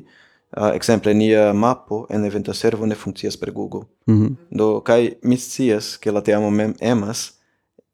[0.56, 3.86] Uh, exemple, nia mapo en eventa servo ne funkcias per Google.
[4.06, 4.36] Mm -hmm.
[4.50, 7.32] Do, kai mi scias, ke la teamo mem emas,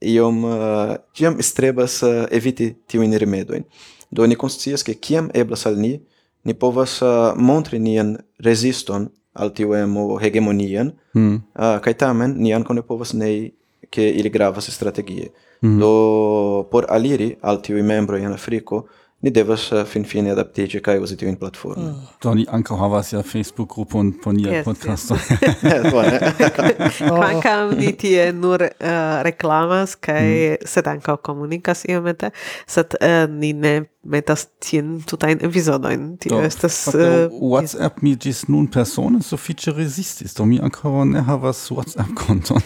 [0.01, 3.65] iom, ah, uh, tiam strebas uh, eviti tiuin rimedojn.
[4.11, 6.01] Do, ni konscias, ke kiam eblas al ni,
[6.45, 11.35] ni povas uh, montri nian reziston al tiu emo hegemonian, mm.
[11.35, 13.55] uh, kai tamen ni ankaŭ ne povas nei
[13.91, 15.31] ke ili gravas strategie.
[15.63, 15.81] Mm -hmm.
[15.81, 18.87] Do, por aliri al tiuj membroj en Afriko,
[19.21, 21.89] ni devas eh, uh, finfine adaptiĝi kaj uzi tiujn platformojn.
[21.91, 22.07] Mm.
[22.23, 25.19] Do ni ankaŭ havas ja Facebook-grupon por nia yes, podcasto.
[25.19, 25.49] Yes.
[26.69, 27.97] Eh, Kvankam ni oh.
[27.99, 30.69] tie nur uh, reklamas kaj mm.
[30.71, 32.31] sed ankaŭ komunikas iomete,
[32.67, 36.17] sed uh, ni ne metas tien tutain episodojn.
[36.23, 36.87] Tio estas...
[36.95, 42.63] Uh, WhatsApp mi ĝis nun persone sufiĉe rezistis, do mi ankoraŭ ne havas WhatsApp-konton.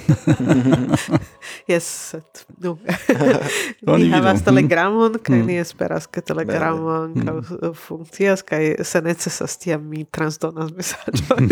[1.73, 2.77] yes, sed nu.
[3.99, 5.49] ni havas telegramon, kaj mm.
[5.49, 7.59] ni esperas, ke telegramo ankaŭ mm.
[7.59, 11.51] eh, funkcias, kaj se necesas tiam mi transdonas mesaĝojn.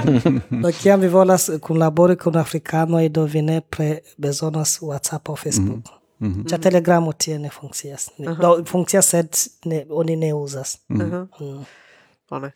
[0.64, 5.84] Do kiam vi volas kunlabori kun afrikanoj, do vi nepre bezonas WhatsApp-o, Facebook.
[5.84, 5.99] Mhm.
[6.20, 6.48] Mm -hmm.
[6.50, 8.10] Ĉar telegramo tie ne funkcias.
[8.18, 8.32] Ne, mhm.
[8.32, 8.56] uh -huh.
[8.56, 10.78] Do funkcias sed ne oni ne uzas.
[10.88, 11.02] Mhm.
[11.02, 11.16] Mhm.
[11.16, 11.58] Mm -hmm.
[11.58, 11.64] mm.
[12.30, 12.52] Bone.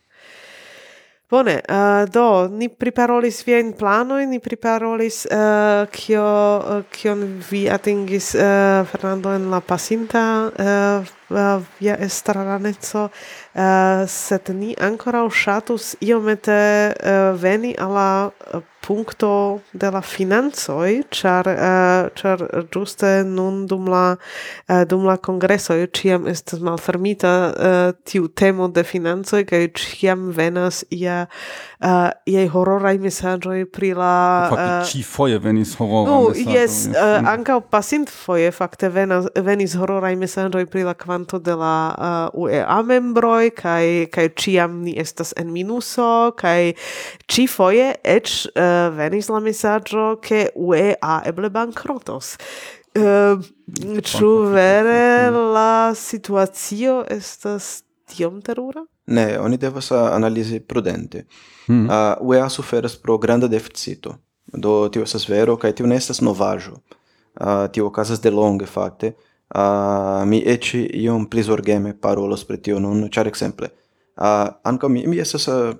[1.29, 6.21] Bone, uh, do ni priparolis viajn planojn, ni priparolis uh, kio
[6.61, 13.09] uh, kion vi atingis uh, Fernando en la pasinta uh, uh, via estraraneco.
[13.55, 20.01] Uh, sed ni ancora ushatus iomete uh, veni alla eh, punto uh, punkto de la
[20.01, 22.37] financoi, char, uh, char
[22.71, 24.17] giuste nun dum la
[24.85, 31.25] dum la kongresoj ciam est malfermita tiu temo de financoj kaj ciam venas ia
[32.25, 36.53] iaj hororaj messagioi pri la fakte foie venis hororaj no, mesaĝoj.
[36.53, 37.39] Yes, mm.
[37.39, 37.63] yes.
[37.69, 42.81] pasint foie, fakte venas venis hororaj messagioi pri la quanto de la UEA
[43.45, 46.73] aferoj kaj kaj ciam ni estas en minuso kaj
[47.27, 52.37] ĉifoje eĉ uh, eh, venis la mesaĝo ke UEA eble bankrotos.
[52.95, 53.43] Uh,
[54.01, 58.85] Ĉu vere la situacio estas tiom terura?
[59.07, 61.25] Ne, oni devas analizi prudente.
[61.67, 61.87] Mm.
[61.87, 62.19] -hmm.
[62.21, 64.15] Uh, UEA suferas pro granda deficito.
[64.53, 66.71] Do tio estas vero kaj tio ne estas novaĵo.
[66.71, 69.13] Uh, tio okazas delonge fakte.
[69.49, 73.69] Uh, mi ec iom pli zorgeme parolos pri tio nun, ĉar ekzemple.
[74.15, 75.75] Uh, ankaŭ mi mi estas uh,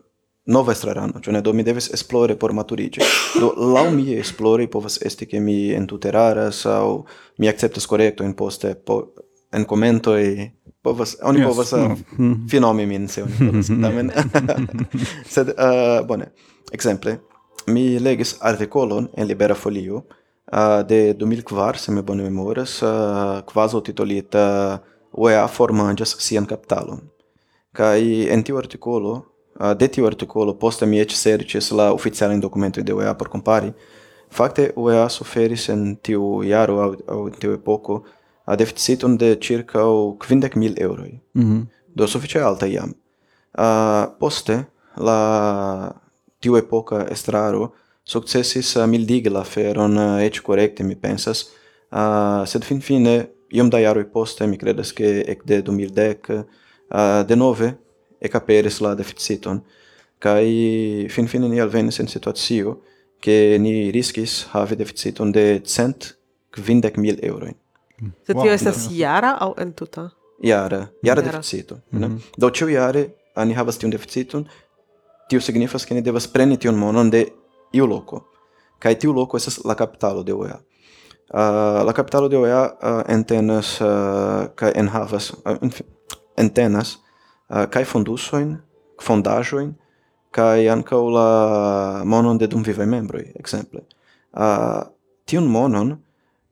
[0.46, 1.42] nova estrarano, ĉu ne?
[1.42, 3.02] Do mi devis esplore por maturiĝi.
[3.40, 7.04] do laŭ mi esplori povas esti ke mi entuteraras, aŭ
[7.38, 9.02] mi akceptas korektojn poste po,
[9.52, 10.52] en komentoj.
[10.86, 11.96] Povas oni yes, povas no.
[12.18, 12.48] Mm.
[12.50, 14.12] finomi min se oni povas tamen.
[15.36, 16.30] Sed uh, bone.
[16.74, 17.18] Ekzemple
[17.68, 20.04] mi legis artikolon en Libera Folio
[20.88, 22.80] de 2004, se me bone memoras,
[23.46, 24.80] quasi titolita
[25.12, 27.02] UEA formanĝas sian kapitalon.
[27.76, 29.16] Kaj en tiu artikolo,
[29.80, 33.72] de tiu artikolo poste mi eĉ serĉis la oficialajn dokumentojn de UEA por kompari.
[34.32, 38.04] Fakte UEA suferis en tiu jaro aŭ en tiu epoko
[38.58, 41.22] deficiton de circa 50.000 euroi.
[41.34, 41.44] Mhm.
[41.46, 41.66] Mm -hmm.
[41.96, 42.94] Do suficie alta iam.
[43.58, 44.66] Uh, poste
[44.98, 45.92] la
[46.40, 47.72] tiu epoca estraro
[48.06, 51.50] successis eh, mildigi la aferon, eh, ec correcte mi pensas,
[51.90, 53.16] eh, sed fin fine,
[53.50, 56.46] iom da iaroi poste, mi credas che ec de 2010,
[57.26, 57.78] de nove
[58.22, 59.64] ecaperis la deficiton,
[60.22, 62.82] kai fin fine ni alvenis en situatio,
[63.20, 66.18] che ni riskis havi deficiton de cent
[66.54, 67.56] quindec mil euroin.
[68.02, 68.12] Mm.
[68.22, 70.12] Se tio estas iara au entuta?
[70.42, 71.80] Iara, iara deficito.
[71.90, 72.20] Mm -hmm.
[72.38, 74.46] Do ciu iare ni havas tion deficiton,
[75.28, 77.26] tio signifas che ni devas preni tion monon de
[77.76, 78.24] iu loco.
[78.80, 80.60] Kai tiu loco estas la capitalo de UEA.
[81.26, 85.82] Uh, ah, la capitalo de UEA uh, ah, entenas ah, uh, kai enhavas uh,
[86.38, 87.00] entenas
[87.50, 88.60] uh, kai fondusoin,
[89.02, 89.74] fondajoin
[90.36, 91.30] kai ankaŭ la
[92.06, 93.82] monon de dumvivaj membroj, ekzemple.
[94.36, 94.84] Uh,
[95.26, 95.96] tiun monon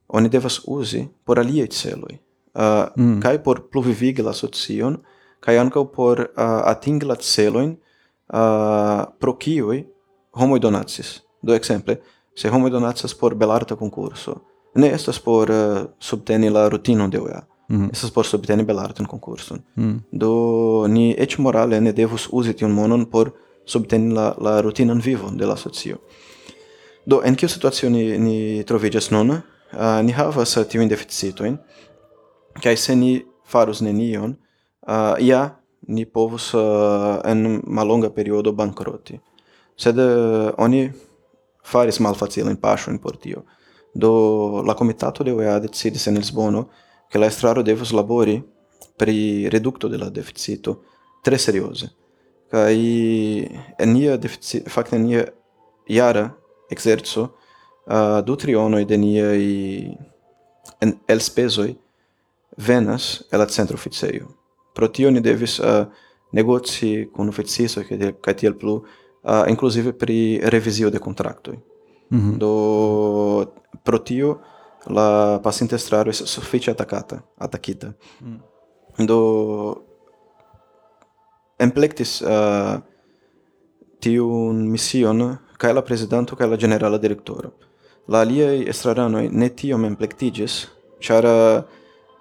[0.08, 2.18] oni devas uzi por aliaj celoj.
[2.54, 3.18] Uh, mm.
[3.22, 4.98] kai por pluvivigi la socion,
[5.40, 9.82] kai ankaŭ por uh, atingi la celojn uh, pro kiuj
[10.34, 11.20] homoj donacis.
[11.42, 11.98] Do exemple,
[12.34, 14.40] se homoj donacas por belarta concurso,
[14.74, 17.44] ne estas por uh, subteni la rutinon de OEA.
[17.68, 17.88] Mm.
[17.92, 19.62] Estas por subteni belartan concurson.
[19.76, 19.96] Mm.
[20.12, 23.32] Do ni eĉ morale ne devus uzi tiun monon por
[23.64, 25.98] subteni la, la rutinan vivon de la socio.
[27.06, 31.58] Do en kiu situacio ni, ni troviĝas nun, uh, ni havas uh, tiujn deficitojn,
[32.62, 33.12] kaj se ni
[33.48, 34.36] farus nenion,
[34.86, 35.56] uh, ja
[35.88, 39.18] ni povus uh, en malonga periodo bankroti
[39.76, 40.90] sed eh, oni
[41.64, 43.44] faris malfacilin paŝojn por tio.
[43.94, 46.68] Do la komitato de UEA decidis en Lisbono
[47.10, 48.42] che la estraro devus labori
[48.96, 50.82] pri reducto de la deficito
[51.22, 51.90] tre serioze.
[52.50, 52.74] Kaj
[53.78, 55.24] en nia deficito, fakte en nia
[55.88, 56.28] jara
[56.70, 57.22] ekzerco
[57.86, 59.42] uh, du trionoj de niaj
[61.08, 61.74] elspezoj
[62.56, 64.28] venas el la centro oficejo.
[64.74, 65.86] Pro tio ni devis uh,
[66.32, 68.82] negoci kun che kaj tiel plu
[69.24, 71.58] uh, inclusive pri revizio de contractoi.
[72.08, 72.38] Mm -hmm.
[72.38, 73.52] Do
[73.82, 74.38] pro tio
[74.86, 77.92] la pasinta estraro es sufiĉe atakata, atakita.
[78.20, 78.40] Mm.
[79.06, 79.18] Do
[81.58, 82.80] emplektis uh, ah,
[84.00, 87.50] tiun mision kaj la prezidanto kaj la generala direktoro.
[88.08, 90.66] La aliaj estraranoj ne tiom emplektiĝis,
[91.00, 91.62] ĉar uh,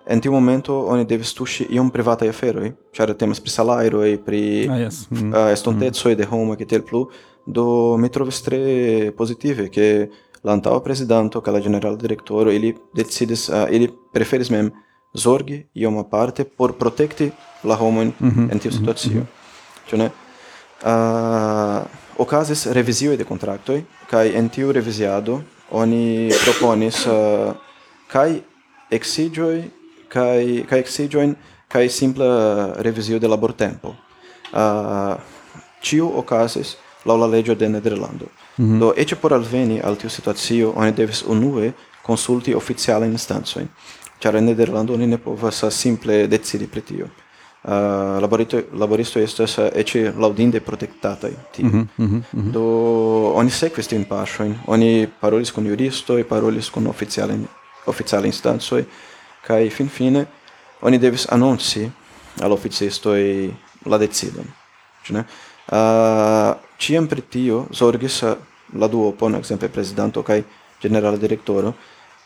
[0.06, 4.80] en tiu momento oni devis tuŝi iom privataj aferoj, ĉar temas pri salajroj, pri ah,
[4.86, 5.06] yes.
[5.12, 5.32] mm.
[5.32, 6.18] uh, estontecoj mm.
[6.20, 7.06] de homo kaj tiel plu.
[7.46, 10.10] Do mi trovis tre pozitive ke
[10.44, 14.72] la antaŭa prezidanto kaj la ĝenerala direktoro ili decidis uh, ili preferis mem
[15.14, 17.32] zorgi iom aparte por protekti
[17.64, 18.52] la homojn mm -hmm.
[18.52, 18.80] en tiu mm-hmm.
[18.80, 19.12] situacio.
[19.12, 19.90] Mm -hmm.
[19.90, 20.10] Ĉu ne?
[20.84, 21.84] Uh,
[22.18, 25.42] okazis revizioj de kontraktoj kaj en tiu reviziado
[25.72, 27.54] oni proponis uh,
[28.08, 28.42] kaj
[28.92, 29.64] exigioj
[30.14, 31.36] kai kai exigioin
[31.68, 33.96] kai simpla uh, revizio de labor tempo.
[34.54, 35.18] Uh,
[35.82, 38.26] tiu okazis laŭ la leĝo de Nederlando.
[38.58, 38.80] Mm -hmm.
[38.80, 41.74] Do eĉ por alveni al tiu situacio oni devis unue
[42.06, 43.68] konsulti oficialajn instancojn,
[44.20, 47.06] ĉar en Nederlando oni ne povas simple decidi pri tio.
[47.64, 47.72] Uh,
[48.22, 51.66] laborito, laboristo estas uh, eĉ laŭdinde laudinde tie.
[51.66, 52.52] Mm -hmm, mm -hmm.
[52.52, 52.64] Do
[53.36, 57.48] oni sekvis in paŝojn, oni parolis kun juristoj, parolis kun oficialajn
[57.86, 58.84] oficialaj instancoj,
[59.44, 60.26] kai finfine
[60.82, 61.92] oni devis anonci
[62.42, 62.58] al
[63.16, 63.50] e
[63.86, 64.46] la decidon.
[65.04, 65.26] Ĉu ne?
[65.72, 68.38] Ah, uh, ciam pri tio zorgis ah,
[68.76, 70.44] la duopon, ekzemple prezidanto kaj
[70.82, 71.74] generala direktoro,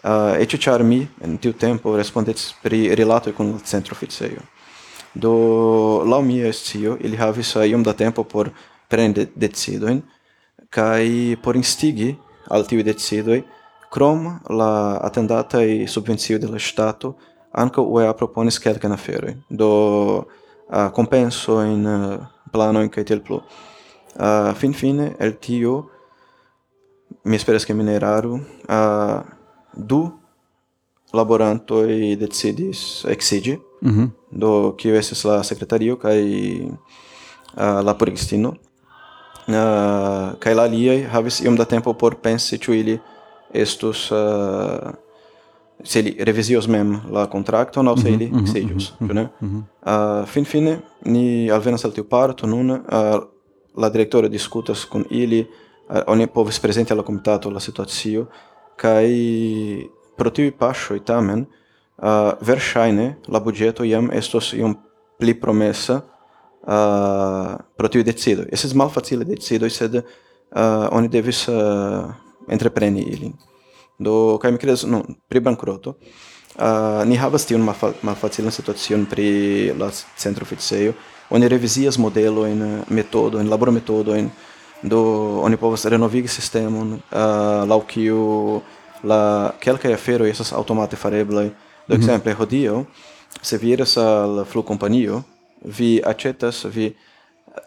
[0.02, 4.42] ah, uh, ecce ĉar mi en tiu tempo respondecis pri rilatoj kun la centroficejo.
[5.14, 5.34] Do
[6.06, 8.50] laŭ mia scio ili havis iom da tempo por
[8.90, 10.02] preni decidojn
[10.70, 12.16] kaj por instigi
[12.50, 13.42] al tiuj decidoj
[13.90, 17.16] Crom la attendata i subvenzio de la stato
[17.52, 19.70] anca UEA proponis kelkan aferoj do
[20.70, 23.42] uh, compenso in eh, uh, plano in tiel plu
[24.20, 25.90] uh, fin fine el tio
[27.24, 28.34] mi esperas ke mi ne eraru
[28.70, 29.20] uh,
[29.74, 30.12] du
[31.14, 34.10] laborantoj decidis exigi mm -hmm.
[34.32, 36.20] do kiu estis la sekretario kaj
[37.58, 43.00] uh, la puristino uh, kaj la aliaj havis iom da tempo por pensi ĉu ili
[43.62, 44.92] estus eh, uh,
[45.84, 49.30] se ili revizios mem la contracto aŭ se ili mm -hmm, mm -hmm, ne?
[49.40, 49.64] Mhm, mhm.
[49.86, 52.78] eh, uh, finfine ni alvenas al tiu parto nun uh,
[53.76, 55.40] la direktoro diskutas kun ili
[55.90, 58.26] uh, oni povis prezenti al la komitato la situacio
[58.76, 59.08] kaj
[60.18, 61.46] pro tiuj paŝoj tamen
[61.98, 64.76] uh, verŝajne la budĝeto jam estos iom
[65.20, 66.02] pli promesa
[66.68, 68.48] uh, pro tiuj decidoj.
[68.52, 70.04] Estis malfacile decidoj, sed uh,
[70.92, 72.12] oni devis uh,
[72.48, 73.34] entrepreni ilin.
[74.00, 75.96] Do kaj mi kredas no, pri bankroto
[76.58, 80.94] uh, ni havas tiun malfa malfacilan situacion pri la centro oficejo.
[81.30, 84.30] Oni revizias modelojn, metodojn, labormetodojn,
[84.84, 85.02] do
[85.44, 88.62] oni povas renovigi sistemon uh, laŭ kiu
[89.04, 91.50] la kelkaj aferoj estas aŭtomate fareblaj.
[91.50, 92.04] Do mm -hmm.
[92.04, 92.84] ekzemple hodiaŭ
[93.42, 95.22] se vi iras al flugkompanio,
[95.62, 96.96] vi aĉetas, vi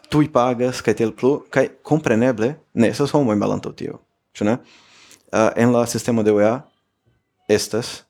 [0.09, 3.99] tuj pagas kaj tiel plu kaj kompreneble ne estas homoj malantaŭ tio
[4.37, 4.57] ĉu ne?
[5.31, 6.57] Uh, en la sistemo de UEA
[7.47, 8.01] estas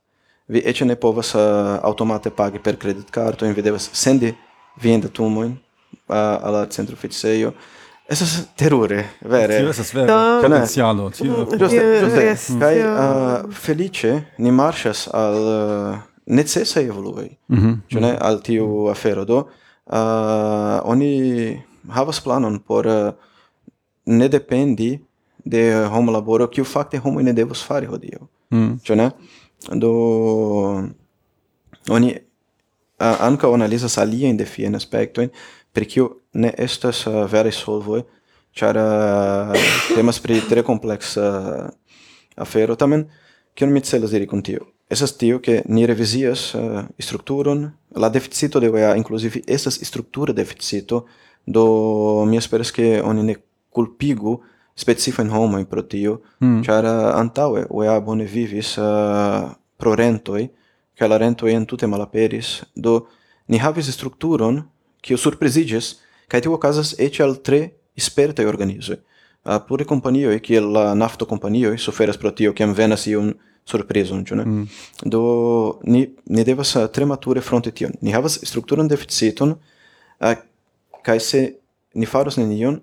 [0.51, 4.33] vi eĉ ne povas uh, aŭtomate pagi per kreditkarto, vi devas sendi
[4.81, 7.53] vian datumojn uh, al la centro oficejo.
[8.11, 9.61] Estas terure, vere.
[9.61, 10.15] Tio estas vere.
[10.43, 11.07] Potencialo.
[11.15, 12.57] Ĝuste, mm, ĝuste.
[12.59, 12.73] Kaj
[13.55, 15.37] felice ni marchas al
[16.25, 17.77] necesaj evoluoj, mhm.
[17.87, 19.23] ĉu ne, al tiu afero.
[19.29, 19.45] Do,
[20.91, 21.13] oni
[21.95, 22.89] havas planon por
[24.05, 24.91] ne dependi
[25.45, 28.25] de homo laboro kiu fakte homo ne devos fari hodiaŭ.
[28.51, 28.79] Mm.
[28.85, 29.09] Ĉu ne?
[29.71, 29.91] Do
[31.89, 32.15] oni
[33.01, 35.31] ankaŭ analizas aliajn defiajn aspektojn
[35.73, 38.03] pri kiu ne estas uh, veraj solvoj,
[38.57, 39.55] ĉar uh,
[39.95, 41.71] temas pri tre kompleksa
[42.35, 43.07] afero tamen
[43.55, 44.67] kion mi celas diri kun tio.
[44.91, 51.05] Estas tio ke ni revizias uh, strukturon, la deficito de UEA inclusive estas struktura deficito
[51.45, 53.35] do mi esperas ke oni ne
[53.71, 54.41] kulpigu
[54.75, 56.61] specifen homoin pro tio, mm.
[56.63, 60.49] char uh, antaue UEA bone vivis uh, pro rentoi,
[60.97, 63.07] ca la rentoi entute malaperis, do
[63.47, 64.61] ni havis strukturon,
[65.01, 65.95] kiu surprizigis,
[66.29, 67.61] kai tio casas eti al tre
[67.97, 68.99] spertai organizoi.
[69.41, 73.33] Uh, plure companioi, kiel la nafto companioi, suferas pro tio, kiam venas iun
[73.65, 74.45] surprizon, ĉu ne?
[74.45, 74.67] Mm.
[75.09, 75.23] Do
[75.83, 77.93] ni ni devas uh, tre mature fronte tion.
[78.01, 79.55] Ni havas strukturan deficiton,
[80.21, 80.37] uh,
[81.05, 81.41] kaj se
[81.97, 82.79] ni faros nenion,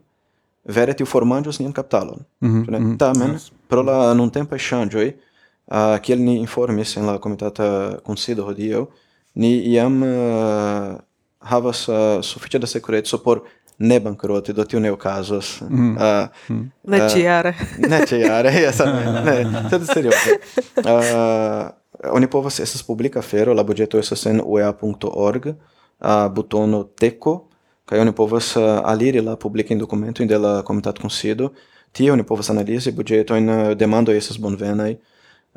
[0.64, 2.24] vere tiu formanĝos nian kapitalon.
[2.42, 2.80] ĉu ne?
[2.98, 3.36] Tamen,
[3.68, 8.86] pro la nuntempaj ŝanĝoj, uh, kiel ni informis en la komitata kunsido hodiaŭ,
[9.34, 10.98] ni jam uh,
[11.40, 13.44] havas uh, sufiĉe da sekureco por
[13.78, 15.60] ne bankroti, do tio ne okazos.
[15.62, 17.54] Uh, Ne ĉiare.
[17.90, 20.38] ne ĉiare, jes, ne, ne, sed serioze.
[20.82, 21.68] Uh,
[22.12, 27.47] oni povas, estas publika afero, la budĝeto estas en uea.org, uh, butono teko,
[27.88, 31.52] kaj oni povas uh, aliri la publikajn dokumentojn de la komitatkunsido.
[31.92, 34.98] Tie oni povas analizi budĝetojn, uh, demandoj estas bonvenaj.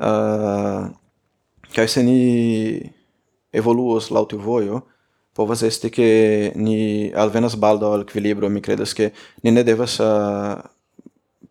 [0.00, 0.88] Uh,
[1.76, 2.18] kaj se ni
[3.52, 4.80] evoluos laŭ tiu vojo,
[5.36, 6.08] povas esti ke
[6.56, 8.48] ni alvenas baldaŭ al ekvilibro.
[8.48, 9.12] Mi credas ke
[9.44, 10.56] ni ne devas uh,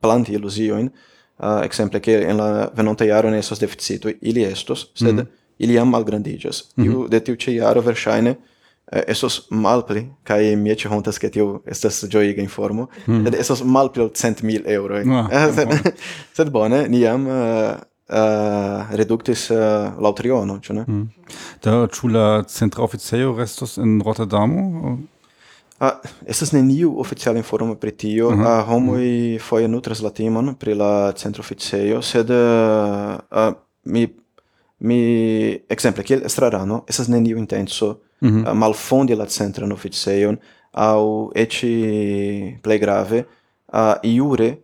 [0.01, 5.13] planti iluziojn, uh, exemple ke en la venonta jaro ne estas deficitoj, ili estos, sed
[5.13, 5.27] mm -hmm.
[5.59, 6.63] ili jam malgrandiĝas.
[6.63, 6.83] Mm -hmm.
[6.83, 7.09] Tiu mm-hmm.
[7.09, 8.35] de tiu ĉi jaro verŝajne
[8.91, 13.27] Eh, estos malpli, kai mi ece hontas ke tio estas gioiga informo, mm.
[13.29, 14.97] ed estos malpli cent mil euro.
[14.99, 15.05] Eh.
[15.07, 15.93] Ah, eh, sed,
[16.37, 17.77] sed bone, ni jam uh,
[18.11, 20.83] uh, reductis uh, lautriono, ĉu ne?
[20.87, 21.31] Mm.
[21.63, 24.97] Da ĉu la centra oficejo restos en Rotterdamo?
[25.79, 25.95] Ah,
[26.27, 28.27] estas neniu oficiala informo pri tio.
[28.27, 28.47] Uh -huh.
[28.47, 29.39] ah, homoj mm.
[29.39, 33.53] foje nutras la timon pri la centro oficejo, sed uh, ah,
[33.83, 34.07] mi
[34.79, 38.53] mi ekzemple kiel estrarano estas neniu intenco mm -hmm.
[38.53, 40.37] malfondi la centran officeion,
[40.71, 43.25] au eci plei grave
[43.65, 44.59] a iure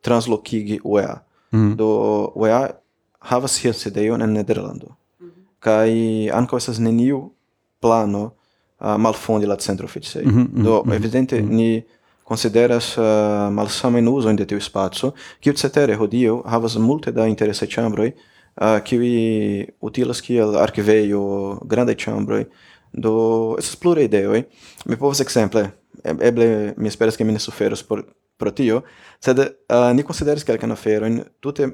[0.00, 1.24] translocigi UEA.
[1.50, 1.76] Mm -hmm.
[1.76, 2.70] Do UEA
[3.18, 4.86] havas sian sedeion en Nederlando.
[5.20, 5.42] Mm -hmm.
[5.58, 5.90] Kaj
[6.30, 7.32] ankaŭ neniu
[7.80, 8.32] plano
[8.80, 10.26] uh, malfondi la centro officei.
[10.26, 11.54] Mm -hmm, Do mhm, evidente mhm.
[11.56, 11.84] ni
[12.24, 13.04] consideras uh,
[13.50, 18.12] malsamenuso in de tiu spazio, kiu cetere hodio havas multe da interesse chambroi,
[18.60, 22.46] uh, kiuj utilas kiel archiveio grande chambroi,
[22.92, 24.44] do estas pluraj ideoj.
[24.84, 25.70] Mi povas ekzemple
[26.04, 28.04] eble mi esperas ke mi ne suferos por
[28.40, 28.82] pro tio,
[29.20, 31.66] sed uh, ni konsideris kelkajn aferojn tute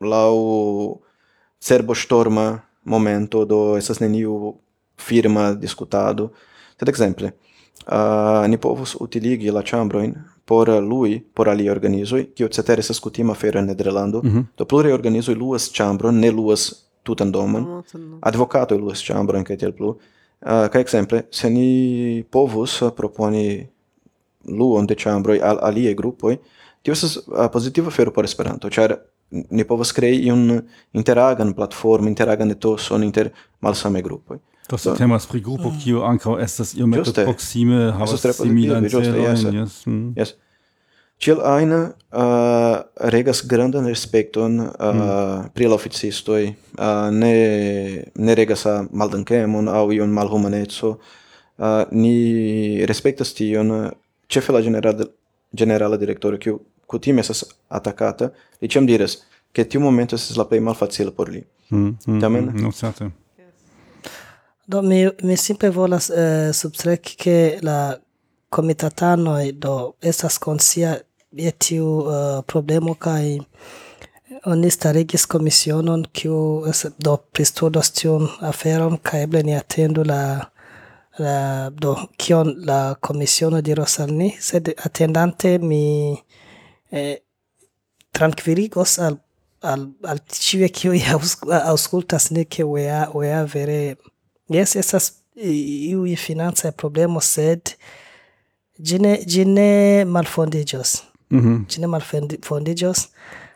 [0.00, 0.34] laŭ
[1.62, 4.54] cerbostorma momento do estas neniu
[4.98, 6.30] firma diskutado.
[6.78, 7.32] Sed ekzemple
[7.86, 10.14] uh, ni povus utiligi la ĉambrojn
[10.44, 14.20] por lui, por aliaj que kiu cetere estas kutima afero en Nederlando.
[14.22, 14.44] Mm -hmm.
[14.56, 17.82] Do pluraj organizoj luas ĉambron, ne luas tutan domon.
[18.20, 19.98] advocato luas ĉambron kaj tiel plu.
[20.42, 23.62] Uh, ca exemple, se ni povus ah, proponi
[24.50, 26.38] luon de chambroi al alie grupoi,
[26.82, 28.98] tio estas ah, uh, positiva fero por Esperanto, char
[29.30, 34.40] ni povus crei un interagan platform, interagan etoson inter malsame grupoj.
[34.68, 36.10] Das so, temas pri grupo kiu mm.
[36.10, 39.54] ankaŭ estas iomete proxime, havas similan celojn.
[39.62, 39.86] Yes.
[39.86, 40.12] Mm.
[40.16, 40.34] yes.
[41.22, 42.80] Ciel aina uh,
[43.14, 45.52] regas grandan respekton uh, mm.
[45.54, 47.34] pri la oficistoi, uh, ne,
[48.14, 50.96] ne regas maldankemon au ion malhumaneco.
[51.62, 53.70] Uh, ni respektas tion,
[54.26, 55.06] cefe la generala,
[55.54, 56.58] generala direktoro, kiu
[56.90, 59.20] kutime esas atakata, li ciam diras,
[59.52, 61.44] che tiu momento esas la plei malfacila por li.
[61.70, 62.50] Mm, mm, Tamen?
[62.50, 63.10] Mm, certe.
[64.66, 68.00] Do mi, mi simple volas eh, substreki che la
[68.48, 70.98] comitatanoi eh, do estas consia
[71.32, 73.38] je tiu uh, problemo kaj
[74.44, 76.64] oni starigis komisionon kiu
[76.98, 80.22] do pristudos tiun aferon kaj eble ni atendu la
[81.18, 86.16] la do kion la komisiono diros al ni sed atendante mi
[86.90, 87.16] eh,
[88.12, 89.16] trankviligos al
[89.60, 91.00] al al ĉiuj kiuj
[91.72, 93.96] aŭskultas ne ke wea wea vere
[94.48, 97.76] jes estas iuj financaj problemo sed
[98.78, 99.70] ĝi ne ĝi ne
[100.08, 101.68] malfondiĝos mm -hmm.
[101.68, 103.08] ci ne malfondiĝos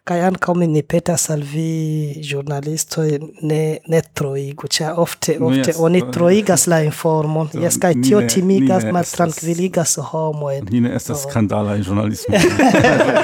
[0.07, 3.07] kaj ankaŭ mi ne petas al vi ĵurnalistoj
[3.51, 5.81] ne, ne troigu ĉar ofte ofte no, yes.
[5.83, 7.49] oni troigas la informon.
[7.51, 11.23] So, jes kaj tio ne, timigas maltrankviligas homojn ni ne estas oh.
[11.25, 11.31] so.
[11.31, 12.39] skandalaj ĵurnalismo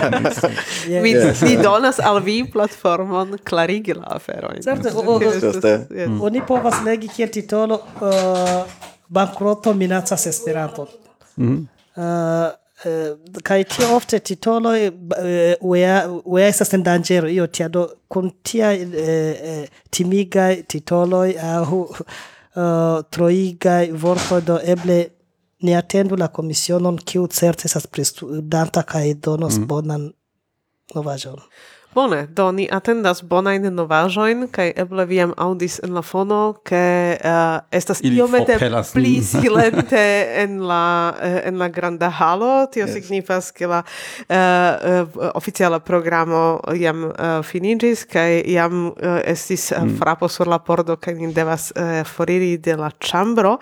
[1.04, 1.12] mi,
[1.42, 4.58] mi donas al vi platformon klarigi la aferojn.
[4.66, 4.90] Certe
[6.08, 6.18] mm.
[6.22, 8.10] oni povas legi kiel titolo uh,
[9.08, 10.90] bankroto minacas Esperanton
[11.36, 11.62] mm -hmm.
[12.02, 13.14] uh, Uh,
[13.44, 16.82] kai ti ofte titolo uh, eh, wea, wea estas en
[17.30, 21.80] io ti ado kun tia eh, uh, timiga titolo au
[22.56, 25.10] uh, troiga vorto do eble
[25.62, 29.66] ne atendu la komisionon kiu certe estas pristudanta kai donos mm.
[29.66, 30.12] bonan
[30.94, 31.38] novaĵon
[31.94, 37.58] Bone, do ni atendas bonain novajoin, kai eble viam audis en la fono ke uh,
[37.68, 38.56] estas Ili iomete
[38.94, 40.00] pli silente
[40.40, 42.94] en la uh, en la granda halo, tio yes.
[42.96, 49.84] signifas ke la uh, uh, oficiala programo jam uh, finigis, kai jam uh, estis uh,
[49.84, 50.00] mm.
[50.00, 53.58] frapo sur la pordo kai ni devas uh, foriri de la chambro.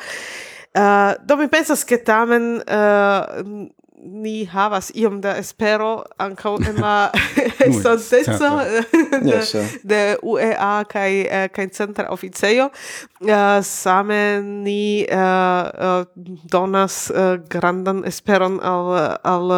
[0.70, 3.66] Uh, do mi pensas ke tamen uh,
[4.04, 7.10] ni havas iom da espero ankaŭ en la
[7.68, 8.48] estonteco
[9.26, 13.28] de, yes, de UEA kaj eh, kaj centra oficejo uh,
[13.64, 16.04] same ni uh,
[16.52, 18.90] donas uh, grandan esperon al
[19.22, 19.48] al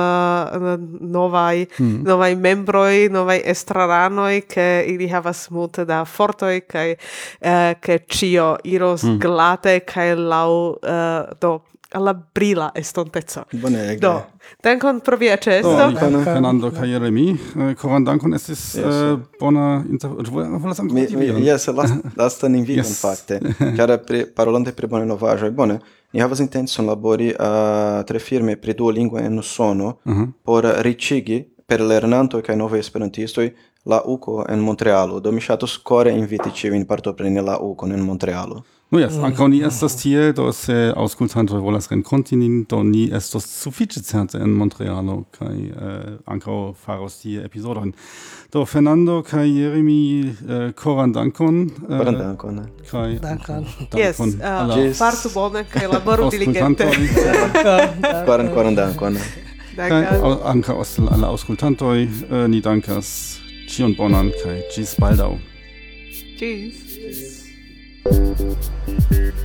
[1.01, 2.03] novaj hmm.
[2.07, 6.95] novaj membroj novaj estraranoj ke ili havas multe da fortoj kaj
[7.81, 9.19] ke ĉio iros hmm.
[9.19, 10.51] glate kaj laŭ
[11.41, 11.59] do
[11.95, 13.45] alla brila estontezza.
[13.53, 14.23] Bone, Do,
[14.63, 15.71] dankon pro via cesto.
[15.71, 16.25] Do, dankon.
[16.25, 17.37] Fernando kaj Jeremi.
[17.81, 18.85] Koran eh, dankon, estis yes.
[18.85, 20.45] uh, bona intervjuo.
[20.59, 21.31] Volas ankaŭ motivi.
[21.47, 21.75] Yes, eh?
[21.75, 23.01] last, lastan inviton yes.
[23.01, 23.41] fakte.
[23.77, 25.79] Cara, pre, parolante pri bonaj novaĵoj, bone,
[26.13, 30.23] ni havas intencon labori uh, tre firme pri Duolingo en Usono uh mhm.
[30.23, 30.33] -huh.
[30.43, 33.51] por ricigi per lernanto kaj novaj esperantistoj
[33.85, 35.21] la UCO en Montrealo.
[35.21, 38.63] Do mi ŝatus kore inviti ĉiujn partopreni la UCO en Montrealo.
[38.93, 39.25] Nu no, mm.
[39.25, 44.37] ankaŭ ni estas tie, do se aŭskultantoj volas renkonti nin, do ni estos sufiĉe certe
[44.45, 47.95] en Montrealo kaj eh, ankaŭ faros tie epizodojn.
[48.53, 49.97] Do Fernando kaj Jeremy
[50.29, 51.63] eh, koran dankon.
[51.89, 52.59] Eh, koran dankon.
[52.91, 53.65] Kaj dankon.
[53.97, 56.91] Yes, uh, fartu bone kaj laboru diligente.
[58.29, 59.17] koran koran dankon.
[59.77, 60.37] Dankon.
[60.53, 63.17] Ankaŭ al la aŭskultantoj eh, ni dankas
[63.73, 65.33] ĉion bonan kaj ĝis baldaŭ.
[66.37, 67.41] Ĝis.
[68.05, 68.72] Thank you.
[69.01, 69.42] Thank you.